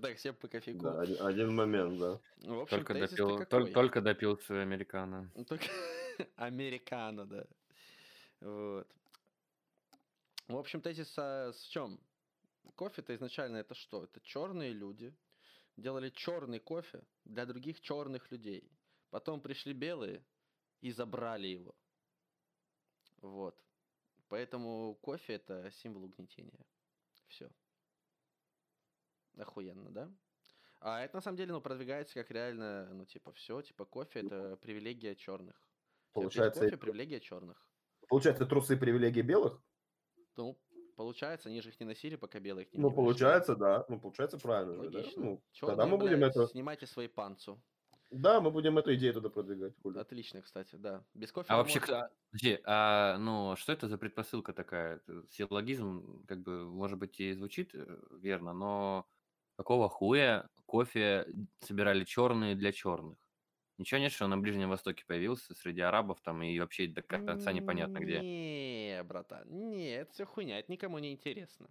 [0.00, 0.82] Так, всем по кофейку.
[0.82, 2.18] Да, один, один момент, да.
[2.38, 3.72] В общем, Только тезис-то допил, тол- какой?
[3.72, 5.30] только допил свою американо.
[5.34, 5.66] Ну, Только
[6.36, 7.46] американо, да.
[8.40, 8.88] Вот.
[10.48, 12.00] В общем, тезис а, в чем?
[12.76, 14.04] Кофе-то изначально это что?
[14.04, 15.14] Это черные люди
[15.76, 18.70] делали черный кофе для других черных людей.
[19.10, 20.24] Потом пришли белые
[20.80, 21.74] и забрали его.
[23.20, 23.60] Вот.
[24.28, 26.64] Поэтому кофе это символ угнетения.
[27.26, 27.50] Все.
[29.36, 30.12] Охуенно, да?
[30.80, 34.56] А это на самом деле, ну, продвигается как реально, ну, типа, все, типа, кофе это
[34.56, 35.60] привилегия черных.
[36.12, 37.68] Получается, кофе это- привилегия черных.
[38.08, 39.62] Получается, трусы привилегии белых?
[40.36, 40.58] Ну,
[40.96, 43.84] получается, они же их не носили, пока белые их не Ну, не получается, да.
[43.88, 44.82] Ну, получается правильно.
[44.84, 44.98] же, да?
[44.98, 45.22] Логично.
[45.22, 46.46] Ну, Чёрные, тогда мы будем блядь, это...
[46.48, 47.62] Снимайте свои панцу.
[48.10, 49.74] Да, мы будем эту идею туда продвигать.
[49.82, 49.98] хули.
[49.98, 51.04] Отлично, кстати, да.
[51.14, 51.80] Без кофе А вообще, можно.
[51.80, 55.02] кла- подожди, а, ну, что это за предпосылка такая?
[55.30, 59.06] Силлогизм, как бы, может быть, и звучит э, верно, но
[59.56, 61.26] какого хуя кофе
[61.60, 63.18] собирали черные для черных?
[63.78, 67.52] Ничего нет, что он на Ближнем Востоке появился среди арабов там и вообще до конца
[67.52, 68.26] непонятно где.
[68.32, 71.70] Не, братан, не, это все хуйня, это никому не интересно.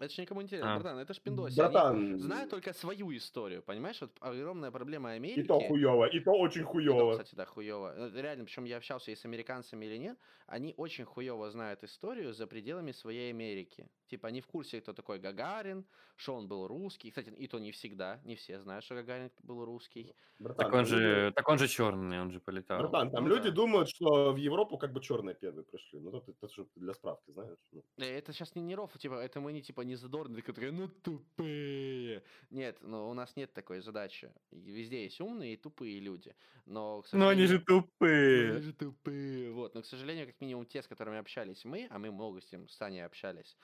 [0.00, 0.72] Это же никому интересно, А.
[0.72, 1.62] братан, это ж пиндоси.
[1.62, 4.00] они Братан, знают только свою историю, понимаешь?
[4.00, 5.44] Вот огромная проблема и Америки.
[5.44, 7.06] то хуево, и то очень И то, хуево.
[7.08, 7.94] кстати, да, хуево.
[7.96, 12.32] Э, Реально, причем я общался и с американцами или нет, они очень хуево знают историю
[12.34, 13.88] за пределами своей Америки.
[14.14, 15.84] Типа они в курсе, кто такой Гагарин,
[16.16, 17.10] что он был русский.
[17.10, 20.14] Кстати, и то не всегда, не все знают, что Гагарин был русский.
[20.38, 22.78] Братан, Так он люди- же, так он же черный, он же полетал.
[22.78, 23.54] Братан, там Ну люди да.
[23.56, 25.98] думают, что в Европу как бы черные первые пришли.
[25.98, 27.58] Ну, это, это же для справки, знаешь.
[27.72, 27.82] ну.
[27.98, 32.22] Э, Это сейчас не Неров, типа, это мы не типа не задорные, которые, ну тупые.
[32.50, 34.32] Нет, ну у нас нет такой задачи.
[34.52, 36.34] Везде есть умные и тупые люди.
[36.66, 38.52] Но, к Но они же тупые.
[38.52, 39.50] Они же тупые.
[39.52, 42.46] Вот, но, к сожалению, как минимум те, с которыми общались мы, а мы много с
[42.46, 43.56] тем с Саней общались,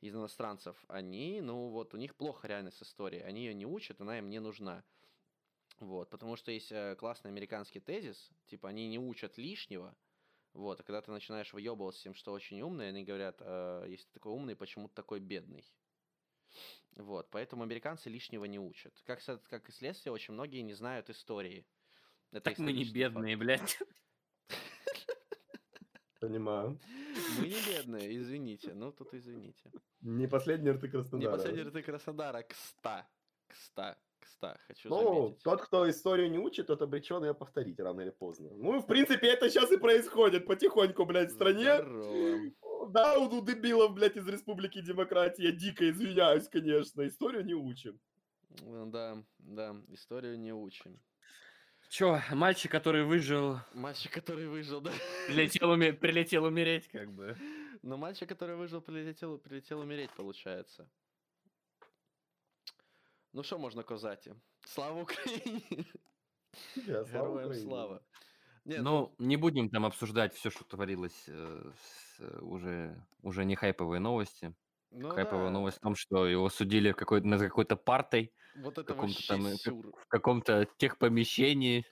[0.00, 3.22] из иностранцев, они, ну вот, у них плохо реально с историей.
[3.22, 4.84] Они ее не учат, она им не нужна.
[5.80, 9.94] Вот, потому что есть э, классный американский тезис, типа, они не учат лишнего,
[10.54, 14.12] вот, а когда ты начинаешь выебываться тем, что очень умный, они говорят, э, если ты
[14.14, 15.70] такой умный, почему ты такой бедный?
[16.94, 18.98] Вот, поэтому американцы лишнего не учат.
[19.04, 21.66] Как, как и следствие, очень многие не знают истории.
[22.32, 23.14] Это Так мы не исторический факт.
[23.14, 23.78] бедные, блядь.
[26.20, 26.78] Понимаю.
[27.38, 28.72] Мы не бедные, извините.
[28.74, 29.70] Ну, тут извините.
[30.00, 31.30] Не последний Не Краснодара.
[31.36, 33.06] последний рты Краснодара, кста.
[33.48, 33.96] Кста.
[34.20, 35.42] Кста, хочу Ну, заметить.
[35.44, 38.50] тот, кто историю не учит, тот обречен ее повторить рано или поздно.
[38.56, 41.76] Ну, в принципе, это сейчас и происходит потихоньку, блядь, в стране.
[41.76, 42.90] Здорово.
[42.90, 45.44] Да, у дебилов, блядь, из Республики Демократии.
[45.44, 47.06] Я дико извиняюсь, конечно.
[47.06, 48.00] Историю не учим.
[48.62, 50.98] Ну, Да, да, историю не учим.
[51.88, 54.92] Чё, мальчик, который выжил, Мальчик, который выжил, да?
[55.28, 57.36] прилетел, уме- прилетел умереть, как бы.
[57.82, 60.88] Но мальчик, который выжил, прилетел, прилетел умереть, получается.
[63.32, 64.34] Ну, что можно казати?
[64.64, 65.62] Слава Украине!
[66.74, 67.66] Я, слава Героям Украине.
[67.68, 68.02] слава.
[68.64, 73.54] Не, Ну, не будем там обсуждать все, что творилось, э, с, э, уже, уже не
[73.54, 74.54] хайповые новости.
[74.96, 78.78] Ну Хайповая да, новость в том, что его судили в какой над какой-то партой, Вот
[78.78, 79.92] это каком-то там, э, как- сюр.
[79.96, 81.84] в каком-то техпомещении.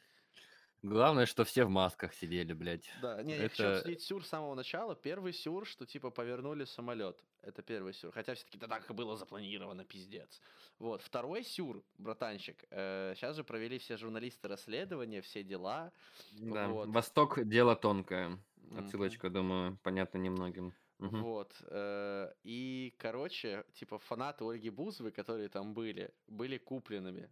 [0.82, 2.90] Главное, что все в масках сидели, блядь.
[3.00, 4.94] Да, не, я хочу Это- обсудить сюр с самого начала.
[4.94, 7.18] Первый сюр, что типа повернули самолет.
[7.40, 8.12] Это первый сюр.
[8.12, 10.42] Хотя все-таки да так и было запланировано, пиздец.
[10.78, 11.00] Вот.
[11.00, 12.58] Второй сюр, братанчик.
[12.70, 15.90] сейчас же провели все журналисты расследования, все дела.
[16.32, 16.88] Да, Вот.
[16.88, 18.38] Восток– дело тонкое.
[18.76, 20.74] Отсылочка, думаю, понятно немногим.
[21.04, 21.22] Мгм.
[21.22, 21.54] Вот.
[21.66, 27.30] э, и, короче, типа фанаты Ольги Бузовой, которые там были, были купленными.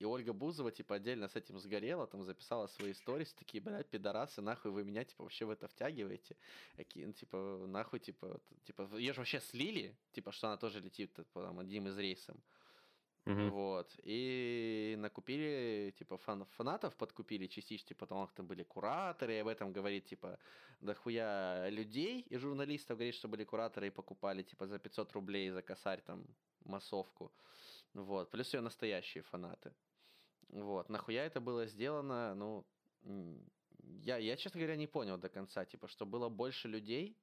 [0.00, 4.42] И Ольга Бузова, типа, отдельно с этим сгорела, там записала свои истории, такие, блядь, пидорасы,
[4.42, 6.36] нахуй вы меня, типа, вообще в это втягиваете.
[6.76, 11.14] Какие, ну, типа, нахуй, типа, типа, ее же вообще слили, типа, что она тоже летит,
[11.14, 12.42] типа, там, одним из рейсом.
[13.26, 13.50] Мгм.
[13.50, 13.94] Вот.
[14.02, 19.48] И накупили, типа, фан- фанатов подкупили частично, типа, потому что там были кураторы, и об
[19.48, 20.38] этом говорит, типа,
[20.80, 25.62] дохуя людей и журналистов говорит, что были кураторы и покупали, типа, за 500 рублей за
[25.62, 26.26] косарь, там,
[26.64, 27.32] массовку.
[27.94, 28.30] Вот.
[28.30, 29.72] Плюс ее настоящие фанаты.
[30.48, 30.90] Вот.
[30.90, 32.66] Нахуя это было сделано, ну,
[34.02, 37.16] я, я, честно говоря, не понял до конца, типа, что было больше людей,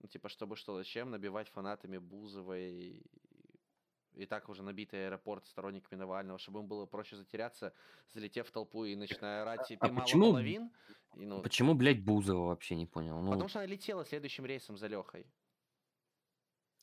[0.00, 3.02] ну, типа, чтобы что, зачем набивать фанатами Бузовой
[4.14, 7.72] и так уже набитый аэропорт сторонниками Навального, чтобы им было проще затеряться,
[8.12, 10.70] залетев в толпу и начиная орать, а ты мало почему- половин.
[11.14, 13.20] И, ну, Почему, блядь, Бузова вообще не понял?
[13.20, 15.26] Ну, Потому что она летела следующим рейсом за Лехой.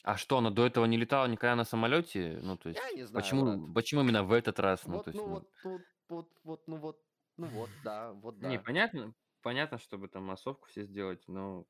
[0.04, 2.40] а что, она до этого не летала никогда на самолете?
[2.42, 3.74] Ну, то есть, Я не знаю, почему, брат.
[3.76, 4.86] почему именно в этот раз?
[4.86, 7.02] Ну, Вот, то есть, ну ну, вот, вот, вот, вот, ну вот,
[7.38, 8.48] ну вот, да, вот да.
[8.50, 11.66] Не, понятно, понятно, чтобы там массовку все сделать, но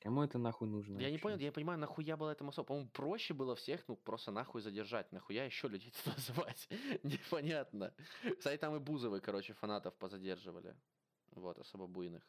[0.00, 0.98] кому это нахуй нужно?
[0.98, 1.22] Я не вообще?
[1.22, 2.64] понял, я не понимаю, нахуя было это массово.
[2.64, 5.12] По-моему, проще было всех, ну, просто нахуй задержать.
[5.12, 6.68] Нахуя еще людей туда звать?
[7.02, 7.94] Непонятно.
[8.38, 10.74] Кстати, там и Бузовы, короче, фанатов позадерживали.
[11.32, 12.22] Вот, особо буйных.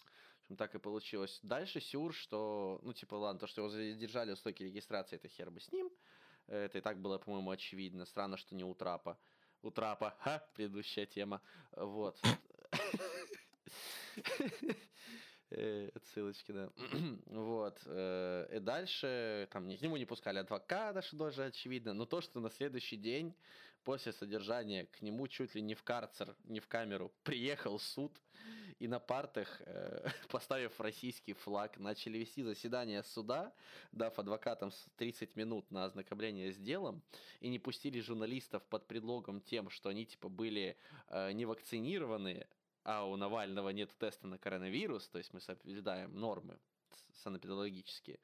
[0.00, 1.40] В общем, так и получилось.
[1.42, 5.50] Дальше Сюр, что, ну, типа, ладно, то, что его задержали в стоке регистрации, это хер
[5.50, 5.90] бы с ним.
[6.46, 8.06] Это и так было, по-моему, очевидно.
[8.06, 9.18] Странно, что не у Трапа.
[9.62, 11.42] У Трапа, ха, предыдущая тема.
[11.72, 12.18] Вот.
[15.50, 16.70] Э, Отсылочки, да.
[17.26, 17.80] Вот.
[17.86, 21.94] э, И дальше там к нему не пускали адвоката, что тоже очевидно.
[21.94, 23.34] Но то, что на следующий день
[23.84, 28.20] после содержания к нему чуть ли не в карцер, не в камеру приехал суд,
[28.78, 33.52] и на партах, э, поставив российский флаг, начали вести заседание суда,
[33.92, 37.02] дав адвокатам с 30 минут на ознакомление с делом,
[37.40, 40.76] и не пустили журналистов под предлогом тем, что они типа были
[41.32, 42.46] не вакцинированные,
[42.88, 46.58] а у Навального нет теста на коронавирус, то есть мы соблюдаем нормы
[46.94, 48.20] с- санэпидemiологические.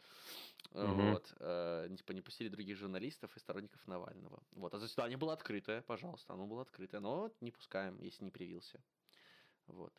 [0.81, 1.15] Э.
[1.15, 4.43] Вот, э, типа не пустили других журналистов и сторонников Навального.
[4.53, 8.83] Вот, а заседание было открытое, пожалуйста, оно было открытое, но не пускаем, если не привился.
[9.69, 9.95] Вот.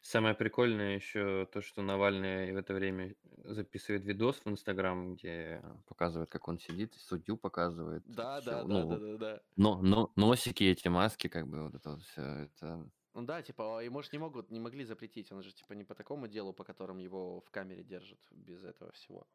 [0.00, 6.30] Самое прикольное еще то, что Навальный в это время записывает видос в Инстаграм, где показывает,
[6.30, 8.04] как он сидит, судью показывает.
[8.04, 9.40] Да, всё, да, да, ну, да, да, да.
[9.56, 13.82] Но, но, носики, эти маски, как бы вот это вот все, это Ну да, типа,
[13.82, 16.62] и может не могут, не могли запретить, он же типа не по такому делу, по
[16.62, 19.26] которому его в камере держат, без этого всего.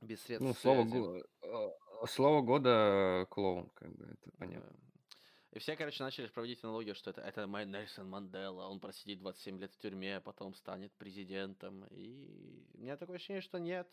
[0.00, 4.70] Без средств Ну, слово, го- э, слово года клоун, как бы, это понятно.
[4.70, 5.18] Да.
[5.50, 9.70] И все, короче, начали проводить аналогию, что это, это Нельсон Мандела, он просидит 27 лет
[9.74, 11.84] в тюрьме, а потом станет президентом.
[11.90, 13.86] И у меня такое ощущение, что нет.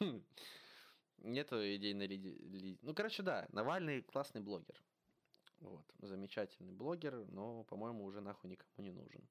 [0.00, 0.24] Хм.
[1.18, 4.82] Нету идейной ли- Ну, короче, да, Навальный классный блогер.
[5.62, 9.28] Вот, замечательный блогер, но, по-моему, уже нахуй никому не нужен.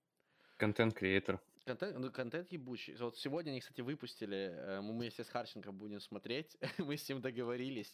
[0.58, 1.42] Контент-креатор.
[1.66, 2.96] Контент, ну, контент ебучий.
[2.96, 7.22] Вот сегодня они, кстати, выпустили, э, мы вместе с Харченко будем смотреть, мы с ним
[7.22, 7.94] договорились.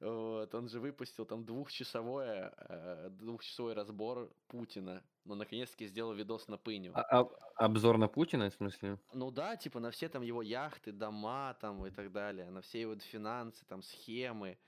[0.00, 5.02] Вот, он же выпустил там двухчасовое, э, двухчасовой разбор Путина.
[5.24, 6.92] Ну, наконец-таки сделал видос на пыню.
[6.94, 8.98] А- а- обзор на Путина, в смысле?
[9.12, 12.80] Ну да, типа на все там его яхты, дома там и так далее, на все
[12.80, 14.58] его финансы, там схемы.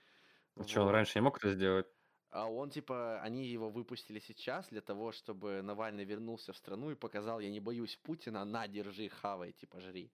[0.56, 0.92] А что, он Вот.
[0.92, 1.86] раньше не мог это сделать?
[2.34, 6.96] А он, типа, они его выпустили сейчас для того, чтобы Навальный вернулся в страну и
[6.96, 10.10] показал, я не боюсь Путина, на, держи, хавай, типа, жри.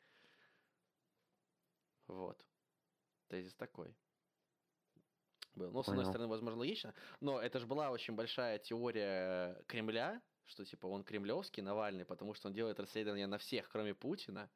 [2.07, 2.47] Вот.
[3.29, 3.97] Тезис такой.
[5.55, 5.73] Был.
[5.73, 10.67] Ну, с одной стороны, возможно, логично, но это же была очень большая теория Кремля, что,
[10.67, 14.51] типа, он кремлевский, Навальный, потому что он делает расследование на всех, кроме Путина.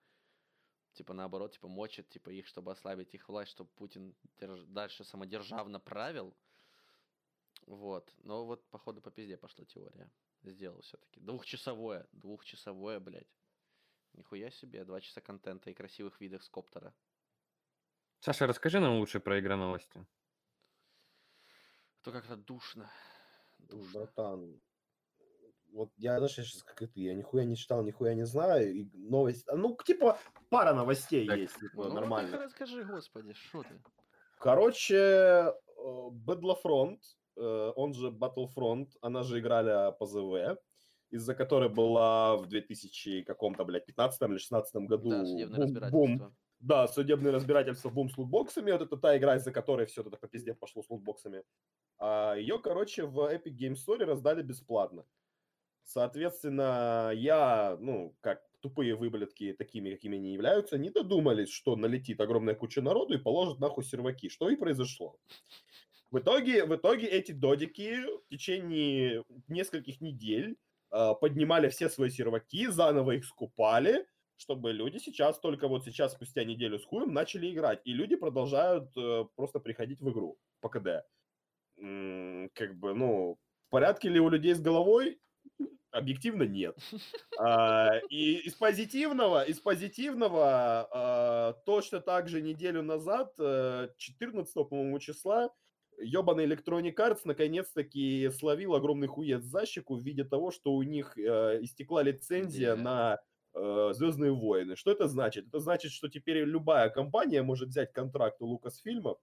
[0.93, 5.81] Типа, наоборот, типа, мочит, типа, их, чтобы ослабить их власть, чтобы Путин держ- дальше самодержавно
[5.81, 6.37] правил.
[7.67, 8.13] Вот.
[8.19, 10.11] Но вот, походу, по пизде пошла теория.
[10.43, 11.21] Сделал все-таки.
[11.21, 12.07] Двухчасовое.
[12.13, 13.35] Двухчасовое, блядь.
[14.13, 14.85] Нихуя себе.
[14.85, 16.95] Два часа контента и красивых видов с коптера.
[18.21, 20.07] Саша, расскажи нам лучше про игра новости.
[22.03, 22.91] То как-то душно.
[23.59, 23.93] Душно.
[24.01, 24.61] Братан,
[25.73, 28.85] вот я даже сейчас как и ты, я нихуя не читал, нихуя не знаю, и
[28.95, 30.19] новость, а, ну, типа,
[30.51, 31.39] пара новостей Так.
[31.39, 32.31] есть, типа, Ну, нормально.
[32.31, 33.83] так расскажи, господи, что ты?
[34.39, 40.59] Короче, Battlefront, э, он же Battlefront, она же играли по ЗВ,
[41.11, 45.99] из-за которой была в 2000 каком-то, блядь, 15 или 16 году Да, судебное бум- разбирательство.
[45.99, 46.37] бум.
[46.61, 48.73] Да, судебное разбирательство бум с лутбоксами.
[48.73, 51.43] Вот это та игра, из-за которой все это по пизде пошло с лутбоксами.
[51.99, 55.05] А ее, короче, в Epic Game Store раздали бесплатно.
[55.85, 62.55] Соответственно, я, ну, как тупые выблядки, такими, какими они являются, не додумались, что налетит огромная
[62.55, 64.31] куча народу и положит нахуй серваки.
[64.31, 65.19] Что и произошло.
[66.15, 70.57] В итоге, в итоге эти додики в течение нескольких недель
[70.91, 76.45] а, поднимали все свои серваки, заново их скупали, чтобы люди сейчас, только вот сейчас, спустя
[76.45, 77.81] неделю с хуем, начали играть.
[77.85, 81.05] И люди продолжают э, просто приходить в игру по КД.
[81.81, 85.21] М, Как бы, ну, в порядке ли у людей с головой?
[85.91, 86.79] Объективно нет.
[87.41, 95.01] А, И из позитивного, из позитивного, а, точно так же неделю назад, э, 14, по-моему,
[95.01, 95.51] числа,
[95.99, 101.17] ебаный Electronic Arts наконец-таки словил огромный хуец за щеку в виде того, что у них
[101.19, 102.83] э, истекла лицензия Да.
[102.83, 103.21] на
[103.95, 104.75] Звездные войны.
[104.75, 105.47] Что это значит?
[105.47, 109.15] Это значит, что теперь любая компания может взять контракт у Лукасфильма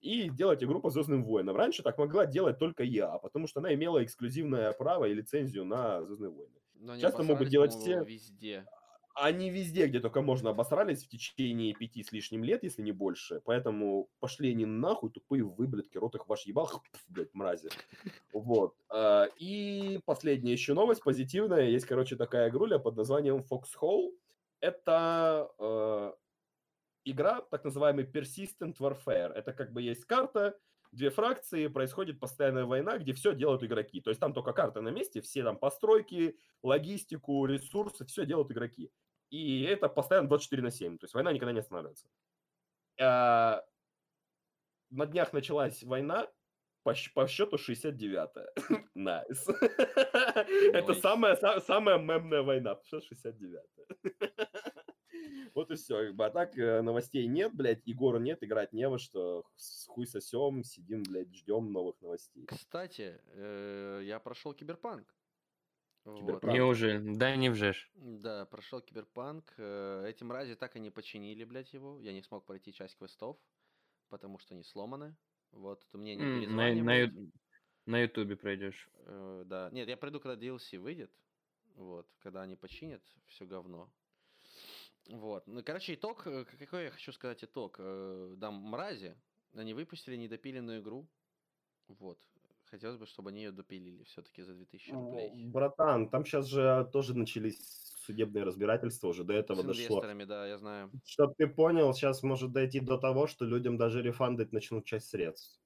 [0.00, 1.56] и делать игру по Звездным войнам.
[1.56, 6.04] Раньше так могла делать только я, потому что она имела эксклюзивное право и лицензию на
[6.04, 6.54] Звездные войны.
[6.74, 8.04] Но Часто могут делать все.
[8.04, 8.66] Везде.
[9.14, 13.42] Они везде, где только можно, обосрались в течение пяти с лишним лет, если не больше.
[13.44, 17.68] Поэтому пошли они нахуй, тупые выблядки, рот их ваш ебал, пф, блядь, мрази.
[18.32, 18.74] Вот.
[18.88, 21.68] А, И последняя еще новость, позитивная.
[21.68, 24.12] Есть, короче, такая игруля под названием Foxhole.
[24.60, 26.12] Это э,
[27.04, 29.32] игра, так называемый Persistent Warfare.
[29.32, 30.56] Это как бы есть карта,
[30.92, 34.00] две фракции, происходит постоянная война, где все делают игроки.
[34.00, 38.90] То есть там только карта на месте, все там постройки, логистику, ресурсы, все делают игроки.
[39.30, 40.98] И это постоянно 24 на 7.
[40.98, 42.06] То есть война никогда не останавливается.
[43.00, 43.62] А,
[44.90, 46.28] На днях началась война,
[46.84, 48.48] по, по счету 69-я.
[48.94, 49.48] Nice.
[50.74, 51.00] Это Nice.
[51.00, 53.62] самая, са- самая мемная война, потому что 69-я.
[55.54, 56.14] Вот и все.
[56.16, 59.44] А так э, новостей нет, блядь, Егора нет, играть не во что.
[59.56, 62.46] С- Хуй сосем, сидим, блядь, ждем новых новостей.
[62.46, 65.14] Кстати, э, я прошел Киберпанк.
[66.04, 66.18] Вот.
[66.20, 66.54] Киберпанк.
[66.54, 67.14] Неужели?
[67.16, 67.90] Да не вжешь.
[67.94, 69.52] Да, прошел Киберпанк.
[69.58, 71.98] э, Эти мрази так и не починили, блядь, его.
[72.00, 73.36] Я не смог пройти часть квестов,
[74.08, 75.16] потому что они сломаны.
[75.52, 77.34] Вот, то мне не М, На, на, перезванивают.
[77.86, 78.88] ютубе пройдешь.
[79.44, 79.68] Да.
[79.70, 81.12] Нет, я приду, когда DLC выйдет.
[81.74, 83.92] Вот, когда они починят все говно.
[85.08, 85.46] Вот.
[85.46, 87.76] Ну, короче, итог, э, какой я хочу сказать итог.
[87.78, 89.16] Э, Да, мрази,
[89.54, 91.08] они выпустили недопиленную игру.
[91.88, 92.18] Вот.
[92.64, 95.30] Хотелось бы, чтобы они ее допилили все-таки за 2000 рублей.
[95.50, 97.58] Братан, там сейчас же тоже начались
[98.06, 99.82] судебные разбирательства, уже до С этого дошло.
[99.82, 100.90] инвесторами, да, я знаю.
[101.04, 105.61] Чтоб ты понял, сейчас может дойти до того, что людям даже рефандать начнут часть средств.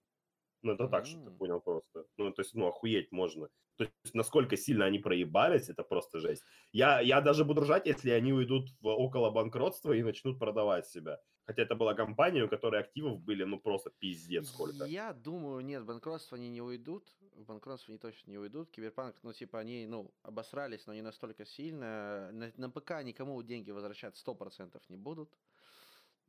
[0.67, 2.05] Ну, это так, что ты понял просто.
[2.17, 3.49] Ну, то есть, ну, охуеть можно.
[3.77, 6.43] То есть, насколько сильно они проебались, это просто жесть.
[6.73, 11.21] Я, я даже буду ржать, если они уйдут в около банкротства и начнут продавать себя.
[11.45, 14.85] Хотя это была компания, у которой активов были, ну, просто пиздец сколько.
[14.87, 17.09] Я думаю, нет, банкротство они не уйдут.
[17.37, 18.71] В банкротство они точно не уйдут.
[18.71, 22.33] Киберпанк, ну, типа, они, ну, обосрались, но не настолько сильно.
[22.33, 25.31] На, на ПК никому деньги возвращать 100% не будут.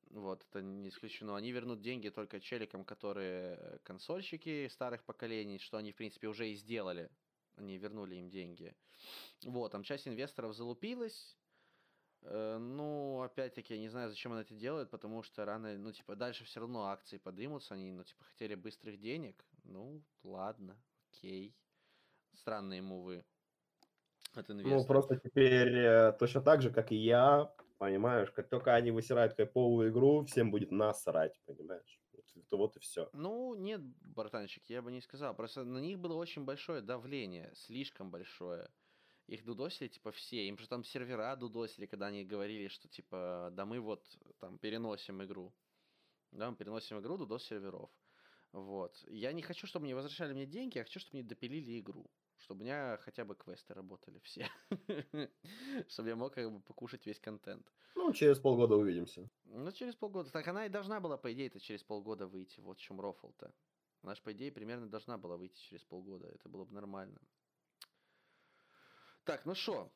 [0.09, 1.35] Вот, это не исключено.
[1.35, 6.55] Они вернут деньги только челикам, которые консольщики старых поколений, что они, в принципе, уже и
[6.55, 7.09] сделали.
[7.55, 8.75] Они вернули им деньги.
[9.43, 11.37] Вот, там часть инвесторов залупилась.
[12.23, 16.15] Э, Ну, опять-таки, я не знаю, зачем она это делает, потому что рано, ну, типа,
[16.15, 19.45] дальше все равно акции поднимутся, они, ну, типа, хотели быстрых денег.
[19.63, 20.81] Ну, ладно,
[21.11, 21.55] окей.
[22.33, 23.25] Странные мувы
[24.33, 24.85] от Ну, инвесторов.
[24.85, 29.91] просто теперь э, точно так же, как и я, понимаешь, как только они высирают кайповую
[29.91, 31.99] игру, всем будет насрать, понимаешь?
[32.36, 33.09] Это вот и все.
[33.13, 35.36] Ну, нет, братанчик, я бы не сказал.
[35.36, 38.69] Просто на них было очень большое давление, слишком большое.
[39.28, 40.47] Их дудосили, типа, все.
[40.47, 44.05] Им же там сервера дудосили, когда они говорили, что, типа, да мы вот
[44.39, 45.53] там переносим игру.
[46.32, 47.89] Да, мы переносим игру, дудос серверов.
[48.53, 49.03] Вот.
[49.07, 52.09] Я не хочу, чтобы мне возвращали мне деньги, я хочу, чтобы мне допилили игру.
[52.38, 54.47] Чтобы у меня хотя бы квесты работали все.
[55.88, 57.71] Чтобы я мог как бы покушать весь контент.
[57.95, 59.29] Ну, через полгода увидимся.
[59.45, 60.31] Ну, через полгода.
[60.31, 62.59] Так она и должна была, по идее, это через полгода выйти.
[62.59, 63.51] Вот в чем рофл-то.
[64.03, 66.27] Она же, по идее, примерно должна была выйти через полгода.
[66.27, 67.19] Это было бы нормально.
[69.23, 69.91] Так, ну что?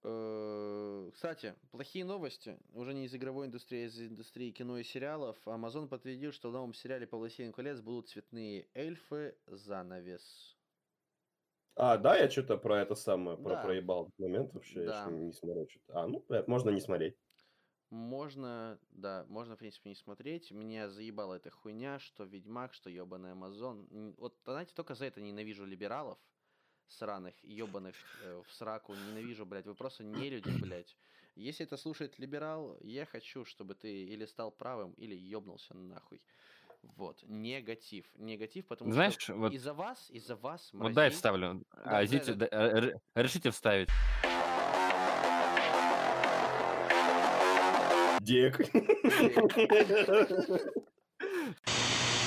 [0.00, 2.58] Кстати, плохие новости.
[2.72, 5.36] Уже не из игровой индустрии, а из индустрии кино и сериалов.
[5.46, 10.56] Amazon подтвердил, что в новом сериале по «Властелину колец» будут цветные эльфы занавес.
[11.76, 13.56] А, да, я что-то про это самое, про Да.
[13.56, 14.90] проебал этот момент вообще, я Да.
[14.90, 16.00] ещё не смотрел что-то.
[16.00, 17.16] А, ну, блядь, можно не смотреть.
[17.90, 20.52] Можно, да, можно, в принципе, не смотреть.
[20.52, 24.14] Меня заебала эта хуйня, что Ведьмак, что ебаный Амазон.
[24.16, 26.20] Вот, знаете, только за это ненавижу либералов
[26.88, 28.94] сраных, ебаных э, в сраку.
[28.94, 29.66] Ненавижу, блядь.
[29.66, 30.98] Вы просто не люди, блядь.
[31.36, 36.22] Если это слушает либерал, я хочу, чтобы ты или стал правым, или ебнулся нахуй.
[36.82, 38.06] Вот, негатив.
[38.16, 41.64] Негатив, потому Знаешь, что вот- из-за вас, из-за вас, Вот дай мразей, вставлю.
[41.72, 42.34] Да, А, да, да.
[42.34, 42.46] да,
[42.88, 43.88] э, решите вставить.
[48.20, 48.58] Дик.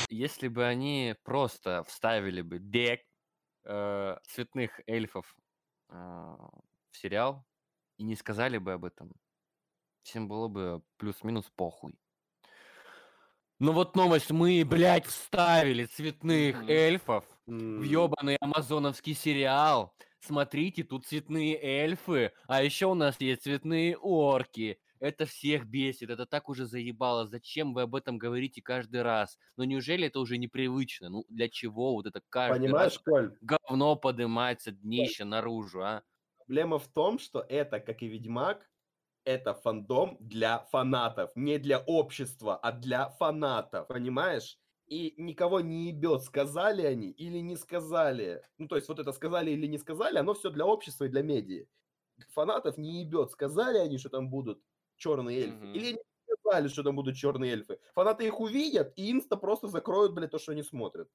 [0.10, 3.02] Если бы они просто вставили бы дек
[3.66, 5.36] э, цветных эльфов
[5.90, 6.36] а,
[6.92, 7.46] в сериал
[7.98, 9.14] и не сказали бы об этом,
[10.04, 11.98] всем было бы плюс-минус похуй.
[13.64, 19.94] Но вот новость, мы, блядь, вставили цветных эльфов в ёбаный амазоновский сериал.
[20.20, 24.80] Смотрите, тут цветные эльфы, а еще у нас есть цветные орки.
[25.00, 27.26] Это всех бесит, это так уже заебало.
[27.26, 29.38] Зачем вы об этом говорите каждый раз?
[29.56, 31.08] Ну неужели это уже непривычно?
[31.08, 36.04] Ну для чего вот это каждый Понимаешь, раз Коль, говно поднимается днище наружу, а?
[36.46, 38.70] проблема в том, что это, как и Ведьмак,
[39.26, 41.32] это фандом для фанатов.
[41.36, 43.88] Не для общества, а для фанатов.
[43.88, 44.60] Понимаешь?
[44.88, 48.44] И никого не ебет, сказали они или не сказали.
[48.58, 51.24] Ну, то есть вот это сказали или не сказали, оно все для общества и для
[51.24, 51.66] медиа.
[52.32, 54.64] Фанатов не ебет, сказали они, что там будут
[54.98, 55.74] черные эльфы, Мгм.
[55.74, 56.00] или не
[56.36, 57.80] сказали, что там будут черные эльфы.
[57.96, 61.10] Фанаты их увидят и инста просто закроют, блядь, то, что они смотрят.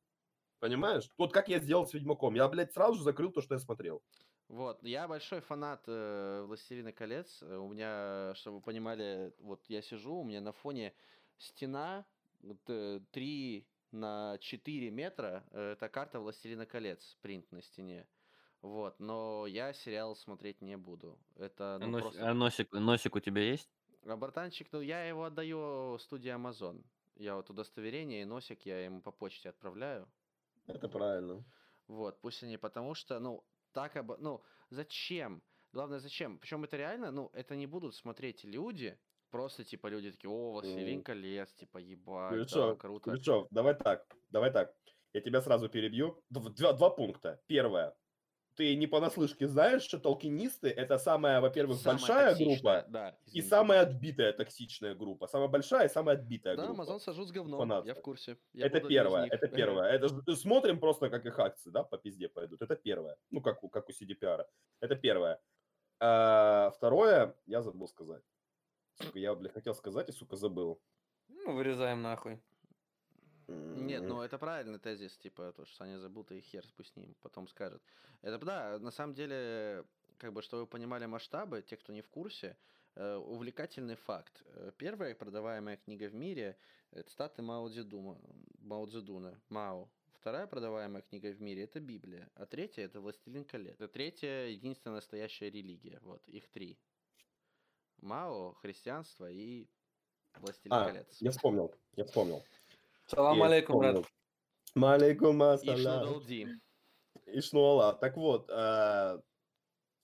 [0.61, 1.11] Понимаешь?
[1.19, 2.35] Вот как я сделал с Ведьмаком.
[2.35, 4.03] Я, блядь, сразу же закрыл то, что я смотрел.
[4.49, 7.42] Вот, я большой фанат э, «Властелина колец».
[7.42, 10.94] Э, У меня, чтобы вы понимали, вот я сижу, у меня на фоне
[11.36, 12.07] стена
[12.40, 15.44] вот, э, 3 на 4 метра.
[15.51, 18.07] э, Это карта «Властелина колец», принт на стене.
[18.62, 21.18] Вот, но я сериал смотреть не буду.
[21.36, 22.30] Это, А ну, нос- просто...
[22.30, 23.68] а носик, носик у тебя есть?
[24.07, 26.82] А братанчик, ну, я его отдаю студии Amazon.
[27.16, 30.09] Я вот удостоверение и носик я ему по почте отправляю.
[30.66, 31.44] Это правильно.
[31.86, 34.16] Вот, пусть они, потому что, ну, так обо...
[34.19, 35.43] Ну, зачем?
[35.73, 36.39] Главное, зачем?
[36.39, 38.99] Причем это реально, ну, это не будут смотреть люди,
[39.31, 43.11] просто, типа, люди такие, о, Властелин колец, типа, ебать, да, Куличев, круто.
[43.11, 44.75] Куличев, давай так, давай так.
[45.14, 46.23] Я тебя сразу перебью.
[46.31, 47.41] Дв- Два, два пункта.
[47.47, 47.95] Первое.
[48.59, 53.83] Ты не понаслышке знаешь, что толкинисты это самая, во-первых, Самая большая группа да, и самая
[53.83, 55.29] отбитая токсичная группа.
[55.29, 56.81] Самая большая и самая отбитая Да, группа.
[56.83, 57.89] Amazon сожрут с говном, фанатства.
[57.89, 58.37] я в курсе.
[58.53, 59.89] Я это первое, это первое.
[59.93, 62.61] Это ж- смотрим просто, как их акции, да, по пизде пойдут.
[62.61, 63.17] Это первое.
[63.31, 64.45] Ну, как у, как у CDPR.
[64.81, 65.41] Это первое.
[66.01, 68.25] А, второе, я забыл сказать.
[69.01, 70.83] Сука, я, блядь, хотел сказать и, сука, забыл.
[71.29, 72.43] Ну, вырезаем нахуй.
[73.49, 77.14] Нет, ну это правильный тезис, типа, то, что Саня забыл, и хер пусть с ним
[77.22, 77.82] потом скажет.
[78.22, 79.84] Это да, на самом деле,
[80.18, 82.57] как бы, чтобы вы понимали масштабы, те, кто не в курсе,
[82.99, 84.42] Э, увлекательный факт.
[84.46, 86.57] Э, Первая продаваемая книга в мире–
[86.90, 88.18] это статы Мао Цзэдуна,
[88.59, 89.88] Мао Цзэдуна, Мао.
[90.14, 92.28] Вторая продаваемая книга в мире– это Библия.
[92.34, 93.74] А третья– это «Властелин колец».
[93.74, 96.01] Это третья, единственная настоящая религия.
[96.03, 96.76] Вот, их три.
[98.01, 99.68] Мао, христианство и
[100.34, 101.18] «Властелин А, колец».
[101.20, 102.42] я вспомнил, я вспомнил.
[103.09, 104.05] Салам алейкум, брат.
[104.75, 106.05] Малейкум И ассалям.
[106.05, 106.49] Шнудалди.
[107.27, 107.95] Ишнуала.
[107.95, 109.19] Так вот, э,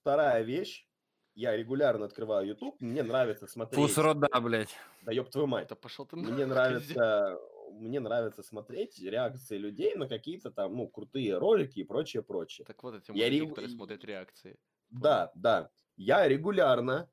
[0.00, 0.86] вторая вещь.
[1.34, 2.80] Я регулярно открываю YouTube.
[2.80, 3.80] Мне нравится смотреть.
[3.80, 4.74] Фусрода, блядь.
[5.02, 5.64] Да ёб твою мать.
[5.66, 7.36] Это пошел ты Мне нравится,
[7.72, 12.64] мне нравится смотреть реакции людей на какие-то там, ну, крутые ролики и прочее, прочее.
[12.64, 14.56] Так вот эти Я мужики, регу- которые смотрят реакции.
[14.90, 15.70] Да, да.
[15.96, 17.10] Я регулярно,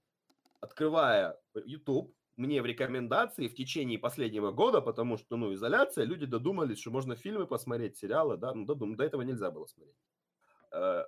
[0.59, 6.79] открывая YouTube, мне в рекомендации в течение последнего года, потому что, ну, изоляция, люди додумались,
[6.79, 9.95] что можно фильмы посмотреть, сериалы, да, ну, додум- до этого нельзя было смотреть.
[10.71, 11.03] Э,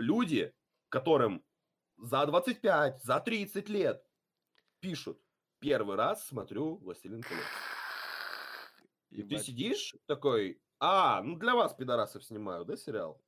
[0.00, 0.54] Люди,
[0.90, 1.42] которым
[1.96, 4.04] за 25, за 30 лет
[4.78, 5.20] пишут,
[5.58, 7.42] первый раз смотрю «Властелин колец».
[9.10, 13.20] И ты сидишь такой, а, ну для вас, пидорасов, снимаю, да, сериал?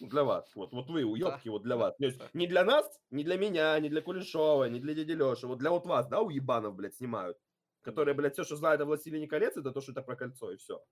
[0.00, 0.50] Ну, Для вас.
[0.54, 1.96] Вот, вот вы, уебки, вот для да, вас.
[1.96, 2.28] То есть да.
[2.34, 5.46] не для нас, не для меня, не для Кулешова, не для дяди Леши.
[5.46, 7.38] Вот для вот вас, да, уебанов, блядь, снимают.
[7.82, 10.56] Которые, блядь, все, что знают о «Властелине колец», это то, что это про кольцо, и
[10.56, 10.84] все.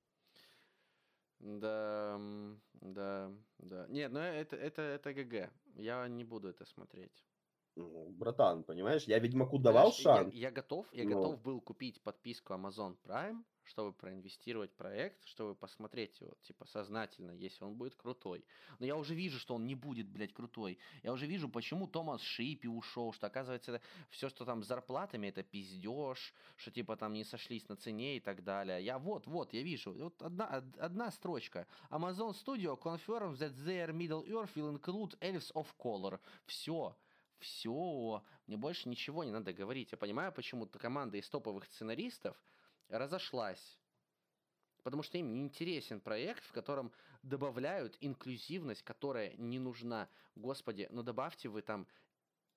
[1.38, 2.18] Да,
[2.74, 3.86] да, да.
[3.88, 5.50] Нет, ну это, это, это ГГ.
[5.74, 7.26] Я не буду это смотреть.
[7.76, 10.34] Ну, братан, понимаешь, я Ведьмаку давал Знаешь, я- шанс.
[10.34, 16.20] Я, готов, я но- готов был купить подписку Amazon Prime, чтобы проинвестировать проект, чтобы посмотреть
[16.20, 18.44] его, типа, сознательно, если он будет крутой.
[18.78, 20.78] Но я уже вижу, что он не будет, блядь, крутой.
[21.02, 25.42] Я уже вижу, почему Томас Шипи ушел, что, оказывается, все, что там с зарплатами, это
[25.42, 28.84] пиздеж, что, типа, там не сошлись на цене и так далее.
[28.84, 29.92] Я вот, вот, я вижу.
[29.92, 31.66] Вот одна, од- одна строчка.
[31.90, 36.20] Amazon Studio confirms that their Middle Earth will include Elves of Color.
[36.46, 36.96] Все.
[37.38, 39.92] Все, мне больше ничего не надо говорить.
[39.92, 42.40] Я понимаю, почему команда из топовых сценаристов
[42.88, 43.78] разошлась.
[44.82, 50.08] Потому что им не интересен проект, в котором добавляют инклюзивность, которая не нужна.
[50.36, 51.86] Господи, ну добавьте вы там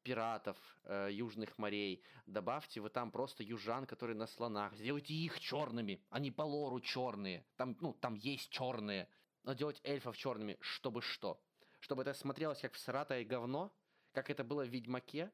[0.03, 6.01] пиратов э, южных морей, добавьте вы там просто южан, которые на слонах, сделайте их черными,
[6.09, 7.45] они по лору черные.
[7.57, 9.09] Там, ну, там есть черные.
[9.43, 11.41] Но делать эльфов черными, чтобы что?
[11.79, 13.73] Чтобы это смотрелось как всратое говно?
[14.11, 15.31] Как это было в Ведьмаке?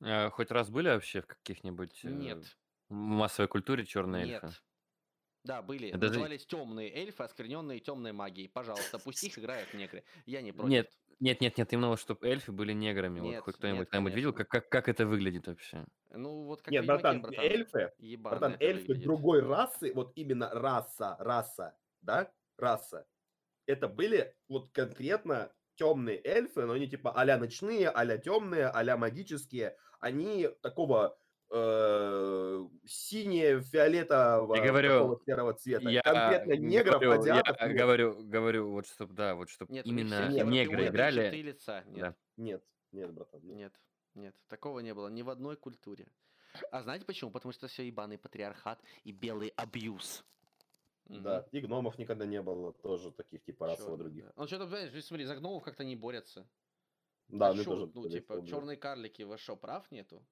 [0.00, 2.56] А, Хоть раз были вообще в каких-нибудь э, Нет.
[2.92, 4.44] Массовой культуре черные Нет.
[4.44, 4.56] эльфы?
[5.44, 5.88] Да, были.
[5.88, 8.48] Это же- Назывались темные эльфы, оскверненные темной магией.
[8.48, 10.04] Пожалуйста, пусть их играют негры.
[10.24, 10.70] Я не против.
[10.70, 13.18] Нет, нет, нет, нет, именно вот, чтобы эльфы были неграми.
[13.20, 15.84] Вот Нет, хоть кто-нибудь нет, когда-нибудь видел, как, как, как это выглядит вообще?
[16.10, 17.44] Ну, вот как Нет, братан, братан.
[17.44, 19.02] эльфы, братан, эльфы выглядит.
[19.04, 23.06] другой расы, вот именно раса, раса, да, раса.
[23.66, 29.76] Это были вот конкретно темные эльфы, но они типа а-ля ночные, а-ля темные, а-ля магические.
[30.00, 31.18] Они такого
[31.52, 35.88] э, синее, фиолетового, Я говорю, серого цвета.
[35.90, 37.76] Я конкретно негров, говорю, азиатов я нет.
[37.76, 41.22] говорю, говорю, вот чтобы, да, вот чтобы Нет, именно всех негры европеоидные играли.
[41.24, 41.84] черты лица.
[41.86, 42.16] Нет, Да.
[42.36, 43.56] Нет, нет, братан, нет.
[43.56, 43.72] нет,
[44.14, 44.34] нет.
[44.48, 46.08] Такого не было ни в одной культуре.
[46.70, 47.30] А знаете почему?
[47.30, 50.24] Потому что все ебаный патриархат и белый абьюз.
[51.06, 54.24] Да, и гномов никогда не было, тоже таких типа расово других.
[54.26, 54.32] да.
[54.36, 56.46] Ну что-то, знаешь, смотри, за гномов как-то не борются.
[57.28, 57.90] Да, А ну чё, тоже.
[57.94, 60.22] ну, типа, черные карлики, во что, прав нету?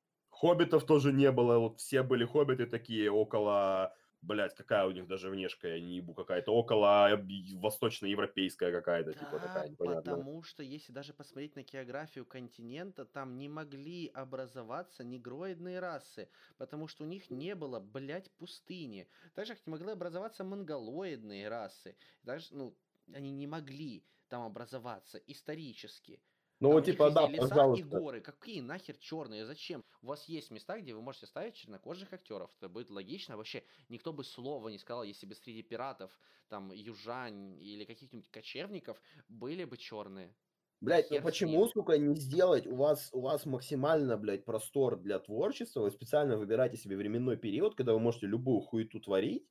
[0.40, 5.30] Хоббитов тоже не было, вот все были хоббиты такие около, блядь, какая у них даже
[5.30, 7.16] внешка, я не ебу, какая-то около э,
[7.56, 10.24] восточноевропейская какая-то, типа такая Да, непонятная.
[10.24, 16.86] потому что если даже посмотреть на географию континента, там не могли образоваться негроидные расы, потому
[16.86, 19.08] что у них не было, блядь, пустыни.
[19.34, 21.96] Так же, как не могли образоваться монголоидные расы.
[22.22, 22.78] Даже, ну,
[23.12, 26.22] они не могли там образоваться исторически.
[26.60, 27.86] Ну вот типа, да, леса и пожалуйста.
[27.86, 28.20] горы.
[28.20, 29.46] Какие нахер черные?
[29.46, 29.82] Зачем?
[30.02, 32.50] У вас есть места, где вы можете ставить чернокожих актеров.
[32.58, 33.38] Это будет логично.
[33.38, 39.00] Вообще никто бы слова не сказал, если бы среди пиратов, там, южань или каких-нибудь кочевников
[39.28, 40.34] были бы черные.
[40.82, 42.66] Блядь, ну почему, сука, не сделать?
[42.66, 45.80] У вас, у вас максимально, блядь, простор для творчества.
[45.80, 49.46] Вы специально выбираете себе временной период, когда вы можете любую хуету творить.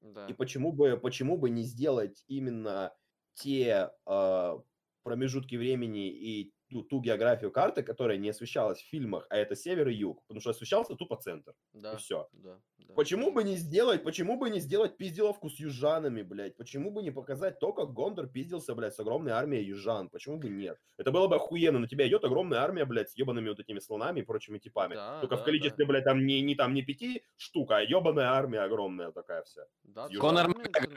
[0.00, 0.26] Да.
[0.26, 2.92] И почему бы, почему бы не сделать именно
[3.34, 4.60] те а,
[5.02, 9.88] промежутки времени и ту, ту географию карты, которая не освещалась в фильмах, а это север
[9.88, 11.52] и юг, потому что освещался тупо центр.
[11.72, 11.92] Да.
[11.92, 12.28] И все.
[12.32, 12.58] Да.
[12.78, 12.94] да.
[12.94, 16.56] Почему бы не сделать, почему бы не сделать пизделовку с южанами, блядь?
[16.56, 20.08] Почему бы не показать то, как Гондор пиздился, блядь, с огромной армией южан?
[20.08, 20.78] Почему бы нет?
[20.96, 21.78] Это было бы охуенно.
[21.78, 24.94] На тебя идет огромная армия, блядь, с ебаными вот этими слонами и прочими типами.
[24.94, 28.30] Да, Только да, в количестве, блядь, там не, не там не пяти штук, а ебаная
[28.30, 29.62] армия огромная такая вся.
[29.84, 30.08] Да.
[30.18, 30.48] Конор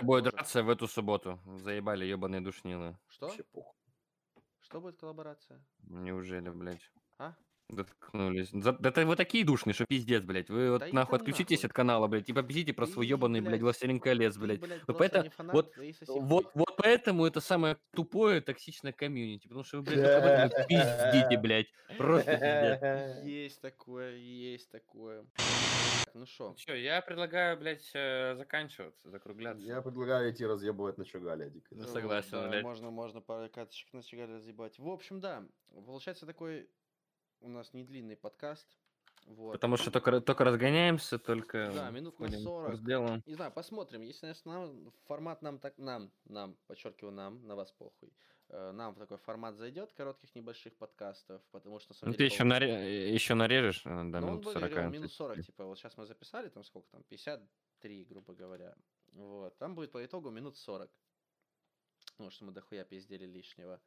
[0.02, 1.40] будет драться в эту субботу.
[1.58, 2.98] Заебали ебаные душнилы.
[3.08, 3.32] Что?
[3.52, 3.85] Похуй.
[4.76, 5.64] Что будет коллаборация?
[5.88, 6.92] Неужели, блядь?
[7.18, 7.34] А?
[7.70, 8.50] Доткнулись.
[8.52, 10.50] За- Да это вы такие душные, что пиздец, блядь.
[10.50, 11.68] Вы вот Да нахуй иди отключитесь нахуй.
[11.70, 14.60] от канала, блядь, и победите про свой Ты, ебаный, блядь, блядь, Властелин колец, Ты, блядь.
[14.60, 15.74] блядь, Вот просто поэтому, фанат, вот,
[16.10, 21.38] вот, вот поэтому это самое тупое токсичное комьюнити, потому что вы, блядь, этом и пиздите,
[21.42, 21.68] блядь.
[21.98, 23.24] Просто пиздец.
[23.24, 25.26] Есть такое, есть такое.
[26.16, 29.82] Ну что, Че, я предлагаю, блядь, э, заканчиваться, Я закругляться.
[29.82, 31.68] предлагаю идти разъебывать на Чугаля, Дик.
[31.72, 32.64] Ну, согласен, да, блядь.
[32.64, 34.80] можно, можно пару каточек на Чигаре разъебать.
[34.80, 35.46] В общем, да,
[35.86, 36.70] получается такой
[37.42, 38.66] у нас не длинный подкаст.
[39.28, 39.52] Вот.
[39.54, 42.72] Потому что только, только разгоняемся, только Да, минут на ходим 40.
[42.72, 43.22] по делу.
[43.26, 44.02] Не знаю, посмотрим.
[44.02, 48.14] Если нас- нам формат нам так нам, нам, подчеркиваю нам, на вас похуй.
[48.50, 52.18] Э, Нам в такой формат зайдет коротких небольших подкастов, потому что на самом Ну, ты
[52.20, 53.14] деле еще, пол- наре...
[53.14, 54.70] еще нарежешь э, до Ну, минут был, 40.
[54.70, 58.06] говорю, то минус есть, 40, э, типа, вот сейчас мы записали, там сколько там, 53,
[58.06, 58.76] грубо говоря.
[59.14, 60.92] Вот, там будет по итогу минут 40.
[62.12, 63.82] Потому что мы дохуя пиздели лишнего.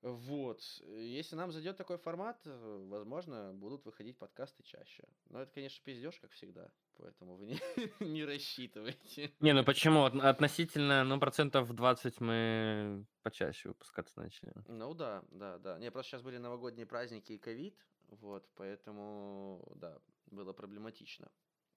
[0.00, 5.04] Вот, если нам зайдет такой формат, э, возможно, будут выходить подкасты чаще.
[5.28, 7.60] Но это, конечно, пиздеж, как всегда, поэтому вы не,
[8.00, 9.32] не рассчитывайте.
[9.40, 10.04] Не, ну почему?
[10.04, 14.52] От- Относительно, ну, процентов 20 мы почаще выпускаться начали.
[14.66, 15.78] Ну да, да, да.
[15.78, 17.78] Не, просто сейчас были новогодние праздники и ковид,
[18.08, 21.30] вот, поэтому, да, было проблематично.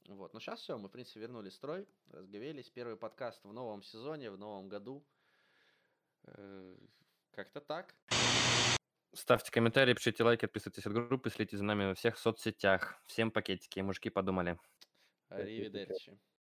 [0.08, 2.70] Вот, но сейчас все, мы, в принципе, вернули строй, разговелись.
[2.72, 5.06] Первый подкаст в новом сезоне, в новом году.
[6.26, 6.76] Э,
[7.32, 7.96] Как-то так.
[9.14, 13.00] Ставьте комментарии, пишите лайки, отписывайтесь от группы, следите за нами во всех соцсетях.
[13.06, 14.58] Всем пакетики, мужики подумали.
[15.32, 16.22] Аривидерчи.